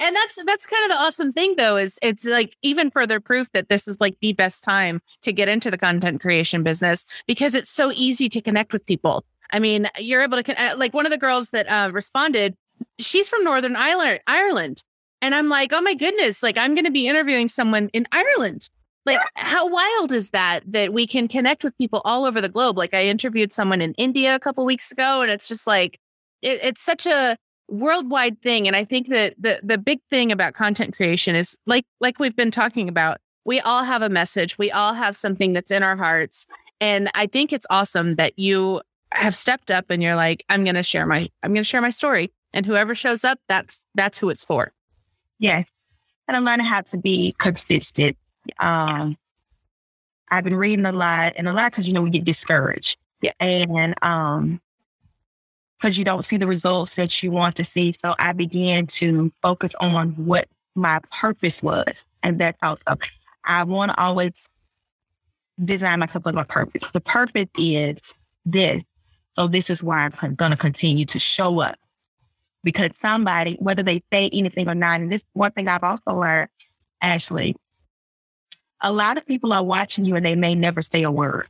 and 0.00 0.16
that's 0.16 0.44
that's 0.44 0.66
kind 0.66 0.84
of 0.84 0.90
the 0.90 1.02
awesome 1.02 1.32
thing 1.32 1.54
though 1.56 1.76
is 1.76 1.98
it's 2.02 2.24
like 2.24 2.56
even 2.62 2.90
further 2.90 3.20
proof 3.20 3.50
that 3.52 3.68
this 3.68 3.86
is 3.86 4.00
like 4.00 4.16
the 4.20 4.32
best 4.32 4.64
time 4.64 5.00
to 5.22 5.32
get 5.32 5.48
into 5.48 5.70
the 5.70 5.78
content 5.78 6.20
creation 6.20 6.62
business 6.62 7.04
because 7.26 7.54
it's 7.54 7.70
so 7.70 7.92
easy 7.94 8.28
to 8.28 8.40
connect 8.40 8.72
with 8.72 8.84
people 8.86 9.24
i 9.52 9.58
mean 9.58 9.86
you're 9.98 10.22
able 10.22 10.42
to 10.42 10.62
uh, 10.62 10.76
like 10.76 10.94
one 10.94 11.06
of 11.06 11.12
the 11.12 11.18
girls 11.18 11.50
that 11.50 11.66
uh, 11.68 11.90
responded 11.92 12.56
she's 12.98 13.28
from 13.28 13.44
northern 13.44 13.76
ireland 13.76 14.20
ireland 14.26 14.82
and 15.22 15.34
i'm 15.34 15.48
like 15.48 15.72
oh 15.72 15.80
my 15.80 15.94
goodness 15.94 16.42
like 16.42 16.58
i'm 16.58 16.74
going 16.74 16.84
to 16.84 16.90
be 16.90 17.06
interviewing 17.06 17.48
someone 17.48 17.88
in 17.92 18.06
ireland 18.12 18.68
like 19.06 19.20
how 19.34 19.68
wild 19.68 20.12
is 20.12 20.30
that 20.30 20.60
that 20.66 20.92
we 20.92 21.06
can 21.06 21.28
connect 21.28 21.64
with 21.64 21.76
people 21.78 22.00
all 22.04 22.24
over 22.24 22.40
the 22.40 22.48
globe? 22.48 22.78
Like 22.78 22.94
i 22.94 23.04
interviewed 23.04 23.52
someone 23.52 23.80
in 23.80 23.94
india 23.94 24.34
a 24.34 24.38
couple 24.38 24.64
weeks 24.64 24.90
ago 24.90 25.22
and 25.22 25.30
it's 25.30 25.48
just 25.48 25.66
like 25.66 25.98
it, 26.42 26.60
it's 26.62 26.80
such 26.80 27.06
a 27.06 27.36
worldwide 27.68 28.40
thing 28.42 28.66
and 28.66 28.76
i 28.76 28.84
think 28.84 29.08
that 29.08 29.34
the 29.38 29.58
the 29.62 29.78
big 29.78 29.98
thing 30.10 30.30
about 30.30 30.52
content 30.52 30.94
creation 30.94 31.34
is 31.34 31.56
like 31.66 31.84
like 32.00 32.18
we've 32.18 32.36
been 32.36 32.50
talking 32.50 32.88
about 32.88 33.18
we 33.44 33.58
all 33.60 33.84
have 33.84 34.02
a 34.02 34.08
message 34.08 34.58
we 34.58 34.70
all 34.70 34.92
have 34.94 35.16
something 35.16 35.52
that's 35.54 35.70
in 35.70 35.82
our 35.82 35.96
hearts 35.96 36.44
and 36.80 37.08
i 37.14 37.26
think 37.26 37.52
it's 37.52 37.66
awesome 37.70 38.12
that 38.12 38.38
you 38.38 38.82
have 39.12 39.34
stepped 39.34 39.70
up 39.70 39.86
and 39.88 40.02
you're 40.02 40.16
like 40.16 40.44
i'm 40.50 40.64
going 40.64 40.74
to 40.74 40.82
share 40.82 41.06
my 41.06 41.26
i'm 41.42 41.52
going 41.52 41.62
to 41.62 41.68
share 41.68 41.80
my 41.80 41.90
story 41.90 42.30
and 42.52 42.66
whoever 42.66 42.94
shows 42.94 43.24
up 43.24 43.38
that's 43.48 43.82
that's 43.94 44.18
who 44.18 44.28
it's 44.28 44.44
for. 44.44 44.72
Yes 45.38 45.70
and 46.28 46.36
i'm 46.36 46.44
learning 46.44 46.66
how 46.66 46.82
to 46.82 46.98
be 46.98 47.34
consistent 47.38 48.16
um 48.58 49.16
i've 50.30 50.44
been 50.44 50.56
reading 50.56 50.86
a 50.86 50.92
lot 50.92 51.32
and 51.36 51.48
a 51.48 51.52
lot 51.52 51.66
of 51.66 51.72
times 51.72 51.86
you 51.88 51.94
know 51.94 52.02
we 52.02 52.10
get 52.10 52.24
discouraged 52.24 52.96
yeah 53.22 53.32
and 53.40 53.94
um 54.02 54.60
because 55.84 55.98
you 55.98 56.04
don't 56.04 56.24
see 56.24 56.38
the 56.38 56.46
results 56.46 56.94
that 56.94 57.22
you 57.22 57.30
want 57.30 57.56
to 57.56 57.64
see. 57.64 57.92
So 57.92 58.14
I 58.18 58.32
began 58.32 58.86
to 58.86 59.30
focus 59.42 59.74
on 59.82 60.12
what 60.12 60.46
my 60.74 60.98
purpose 61.12 61.62
was. 61.62 62.06
And 62.22 62.38
that's 62.40 62.58
also, 62.62 62.98
I 63.44 63.64
want 63.64 63.92
to 63.92 64.00
always 64.00 64.32
design 65.62 66.00
myself 66.00 66.24
with 66.24 66.34
my 66.34 66.44
purpose. 66.44 66.90
The 66.90 67.02
purpose 67.02 67.48
is 67.58 67.98
this. 68.46 68.82
So 69.34 69.46
this 69.46 69.68
is 69.68 69.82
why 69.82 70.08
I'm 70.22 70.34
going 70.36 70.52
to 70.52 70.56
continue 70.56 71.04
to 71.04 71.18
show 71.18 71.60
up. 71.60 71.76
Because 72.62 72.88
somebody, 73.02 73.58
whether 73.60 73.82
they 73.82 74.02
say 74.10 74.30
anything 74.32 74.70
or 74.70 74.74
not, 74.74 75.00
and 75.00 75.12
this 75.12 75.22
one 75.34 75.50
thing 75.50 75.68
I've 75.68 75.84
also 75.84 76.18
learned, 76.18 76.48
Ashley, 77.02 77.56
a 78.84 78.92
lot 78.92 79.16
of 79.16 79.26
people 79.26 79.52
are 79.54 79.64
watching 79.64 80.04
you 80.04 80.14
and 80.14 80.24
they 80.24 80.36
may 80.36 80.54
never 80.54 80.82
say 80.82 81.02
a 81.02 81.10
word. 81.10 81.48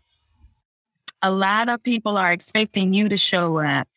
A 1.20 1.32
lot 1.32 1.68
of 1.68 1.82
people 1.82 2.16
are 2.16 2.32
expecting 2.32 2.94
you 2.94 3.08
to 3.08 3.16
show 3.16 3.58
up 3.58 3.88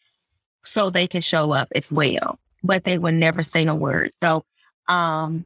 so 0.64 0.90
they 0.90 1.08
can 1.08 1.22
show 1.22 1.52
up 1.52 1.68
as 1.76 1.92
well, 1.92 2.40
but 2.64 2.84
they 2.84 2.98
will 2.98 3.14
never 3.14 3.44
say 3.44 3.68
a 3.68 3.76
word. 3.76 4.10
So 4.24 4.44
um, 4.88 5.46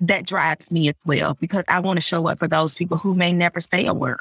that 0.00 0.26
drives 0.26 0.70
me 0.70 0.90
as 0.90 0.94
well 1.06 1.38
because 1.40 1.64
I 1.68 1.80
want 1.80 1.96
to 1.96 2.02
show 2.02 2.28
up 2.28 2.38
for 2.38 2.48
those 2.48 2.74
people 2.74 2.98
who 2.98 3.14
may 3.14 3.32
never 3.32 3.60
say 3.60 3.86
a 3.86 3.94
word, 3.94 4.20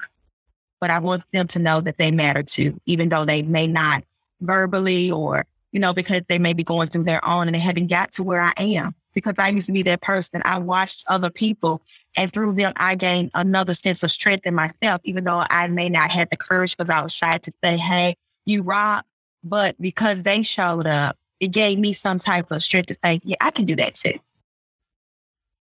but 0.79 0.89
I 0.89 0.99
want 0.99 1.29
them 1.33 1.47
to 1.49 1.59
know 1.59 1.81
that 1.81 1.97
they 1.97 2.11
matter 2.11 2.43
too, 2.43 2.79
even 2.85 3.09
though 3.09 3.25
they 3.25 3.41
may 3.41 3.67
not 3.67 4.05
verbally 4.39 5.11
or, 5.11 5.45
you 5.73 5.81
know, 5.81 5.93
because 5.93 6.21
they 6.29 6.39
may 6.39 6.53
be 6.53 6.63
going 6.63 6.87
through 6.87 7.03
their 7.03 7.23
own 7.27 7.47
and 7.47 7.55
they 7.55 7.59
haven't 7.59 7.87
got 7.87 8.13
to 8.13 8.23
where 8.23 8.41
I 8.41 8.53
am 8.57 8.95
because 9.15 9.33
I 9.39 9.47
used 9.49 9.65
to 9.67 9.71
be 9.71 9.81
that 9.83 10.01
person. 10.01 10.41
I 10.45 10.59
watched 10.59 11.05
other 11.07 11.31
people 11.31 11.81
and 12.15 12.31
through 12.31 12.53
them, 12.53 12.73
I 12.75 12.95
gained 12.95 13.31
another 13.33 13.73
sense 13.73 14.03
of 14.03 14.11
strength 14.11 14.45
in 14.45 14.53
myself, 14.53 15.01
even 15.03 15.23
though 15.23 15.43
I 15.49 15.67
may 15.67 15.89
not 15.89 16.11
have 16.11 16.29
the 16.29 16.37
courage 16.37 16.77
because 16.77 16.89
I 16.89 17.01
was 17.01 17.13
shy 17.13 17.37
to 17.37 17.51
say, 17.63 17.77
Hey, 17.77 18.15
you 18.45 18.61
rock. 18.61 19.05
But 19.43 19.79
because 19.79 20.23
they 20.23 20.41
showed 20.41 20.87
up, 20.87 21.17
it 21.39 21.51
gave 21.51 21.77
me 21.77 21.93
some 21.93 22.19
type 22.19 22.51
of 22.51 22.63
strength 22.63 22.87
to 22.87 22.95
say, 23.03 23.19
yeah, 23.23 23.35
I 23.41 23.51
can 23.51 23.65
do 23.65 23.75
that 23.75 23.95
too. 23.95 24.13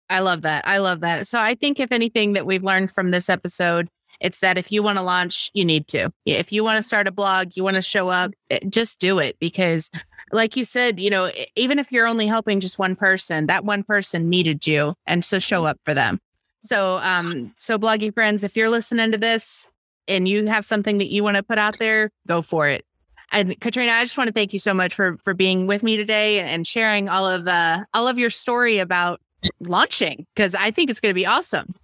I 0.08 0.20
love 0.20 0.42
that. 0.42 0.66
I 0.66 0.78
love 0.78 1.00
that. 1.00 1.26
So 1.26 1.40
I 1.40 1.54
think 1.54 1.80
if 1.80 1.90
anything 1.92 2.34
that 2.34 2.46
we've 2.46 2.62
learned 2.62 2.90
from 2.90 3.10
this 3.10 3.28
episode, 3.28 3.88
it's 4.20 4.40
that 4.40 4.58
if 4.58 4.70
you 4.70 4.82
want 4.82 4.98
to 4.98 5.02
launch, 5.02 5.50
you 5.54 5.64
need 5.64 5.88
to. 5.88 6.10
If 6.24 6.52
you 6.52 6.62
want 6.62 6.76
to 6.76 6.82
start 6.82 7.08
a 7.08 7.12
blog, 7.12 7.56
you 7.56 7.64
want 7.64 7.76
to 7.76 7.82
show 7.82 8.08
up, 8.08 8.32
eh, 8.50 8.60
just 8.68 9.00
do 9.00 9.18
it 9.18 9.36
because 9.38 9.90
like 10.34 10.56
you 10.56 10.64
said, 10.64 10.98
you 10.98 11.10
know, 11.10 11.30
even 11.56 11.78
if 11.78 11.92
you're 11.92 12.06
only 12.06 12.26
helping 12.26 12.60
just 12.60 12.78
one 12.78 12.96
person, 12.96 13.46
that 13.46 13.64
one 13.64 13.84
person 13.84 14.28
needed 14.28 14.66
you 14.66 14.94
and 15.06 15.24
so 15.24 15.38
show 15.38 15.64
up 15.64 15.78
for 15.84 15.94
them. 15.94 16.18
So 16.60 16.98
um 17.02 17.54
so 17.56 17.78
bloggy 17.78 18.12
friends, 18.12 18.44
if 18.44 18.56
you're 18.56 18.68
listening 18.68 19.12
to 19.12 19.18
this 19.18 19.68
and 20.08 20.28
you 20.28 20.46
have 20.46 20.64
something 20.64 20.98
that 20.98 21.10
you 21.10 21.22
want 21.22 21.36
to 21.36 21.42
put 21.42 21.58
out 21.58 21.78
there, 21.78 22.10
go 22.26 22.42
for 22.42 22.68
it. 22.68 22.84
And 23.32 23.58
Katrina, 23.60 23.92
I 23.92 24.04
just 24.04 24.18
want 24.18 24.28
to 24.28 24.32
thank 24.32 24.52
you 24.52 24.58
so 24.58 24.74
much 24.74 24.94
for 24.94 25.18
for 25.22 25.34
being 25.34 25.66
with 25.66 25.82
me 25.82 25.96
today 25.96 26.40
and 26.40 26.66
sharing 26.66 27.08
all 27.08 27.26
of 27.26 27.44
the 27.44 27.86
all 27.94 28.08
of 28.08 28.18
your 28.18 28.30
story 28.30 28.78
about 28.78 29.20
launching 29.60 30.26
because 30.34 30.54
I 30.54 30.70
think 30.70 30.90
it's 30.90 31.00
going 31.00 31.10
to 31.10 31.14
be 31.14 31.26
awesome. 31.26 31.74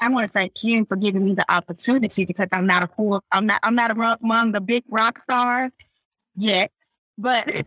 I 0.00 0.08
want 0.08 0.26
to 0.26 0.32
thank 0.32 0.62
you 0.62 0.84
for 0.86 0.96
giving 0.96 1.24
me 1.24 1.34
the 1.34 1.44
opportunity 1.52 2.24
because 2.24 2.48
I'm 2.52 2.66
not 2.66 2.82
a 2.82 2.88
cool, 2.88 3.22
I'm 3.32 3.46
not 3.46 3.60
I'm 3.62 3.74
not 3.74 3.90
among 3.90 4.52
the 4.52 4.60
big 4.60 4.84
rock 4.88 5.22
stars 5.22 5.70
yet, 6.36 6.70
But 7.18 7.66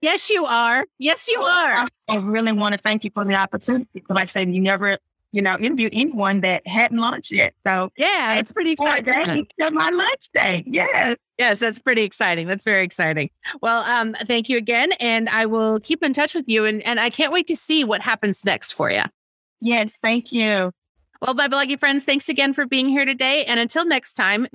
yes, 0.00 0.30
you 0.30 0.46
are. 0.46 0.86
Yes, 0.98 1.28
you 1.28 1.40
are. 1.40 1.86
I 2.08 2.16
really 2.16 2.52
want 2.52 2.74
to 2.74 2.78
thank 2.78 3.04
you 3.04 3.10
for 3.12 3.24
the 3.24 3.34
opportunity. 3.34 3.88
Because 3.92 4.14
like 4.14 4.22
I 4.22 4.26
said, 4.26 4.54
you 4.54 4.60
never, 4.60 4.96
you 5.32 5.42
know, 5.42 5.56
interview 5.58 5.90
anyone 5.92 6.40
that 6.42 6.64
hadn't 6.66 6.98
launched 6.98 7.32
yet. 7.32 7.52
So 7.66 7.90
yeah, 7.96 8.34
it's 8.34 8.52
pretty 8.52 8.72
exciting. 8.72 9.48
my 9.58 9.90
lunch 9.90 10.28
day. 10.32 10.62
Yes. 10.66 11.16
Yes, 11.38 11.58
that's 11.58 11.80
pretty 11.80 12.04
exciting. 12.04 12.46
That's 12.46 12.62
very 12.62 12.84
exciting. 12.84 13.28
Well, 13.60 13.82
um, 13.84 14.14
thank 14.26 14.48
you 14.48 14.56
again. 14.56 14.92
And 15.00 15.28
I 15.28 15.46
will 15.46 15.80
keep 15.80 16.04
in 16.04 16.12
touch 16.12 16.34
with 16.34 16.48
you. 16.48 16.64
And, 16.64 16.80
and 16.86 17.00
I 17.00 17.10
can't 17.10 17.32
wait 17.32 17.48
to 17.48 17.56
see 17.56 17.82
what 17.82 18.00
happens 18.00 18.44
next 18.44 18.72
for 18.72 18.90
you. 18.90 19.02
Yes, 19.60 19.92
thank 20.02 20.32
you. 20.32 20.70
Well, 21.20 21.34
my 21.34 21.48
bloggy 21.48 21.78
friends, 21.78 22.04
thanks 22.04 22.28
again 22.28 22.52
for 22.52 22.66
being 22.66 22.88
here 22.88 23.04
today. 23.04 23.44
And 23.44 23.58
until 23.58 23.84
next 23.84 24.12
time. 24.12 24.46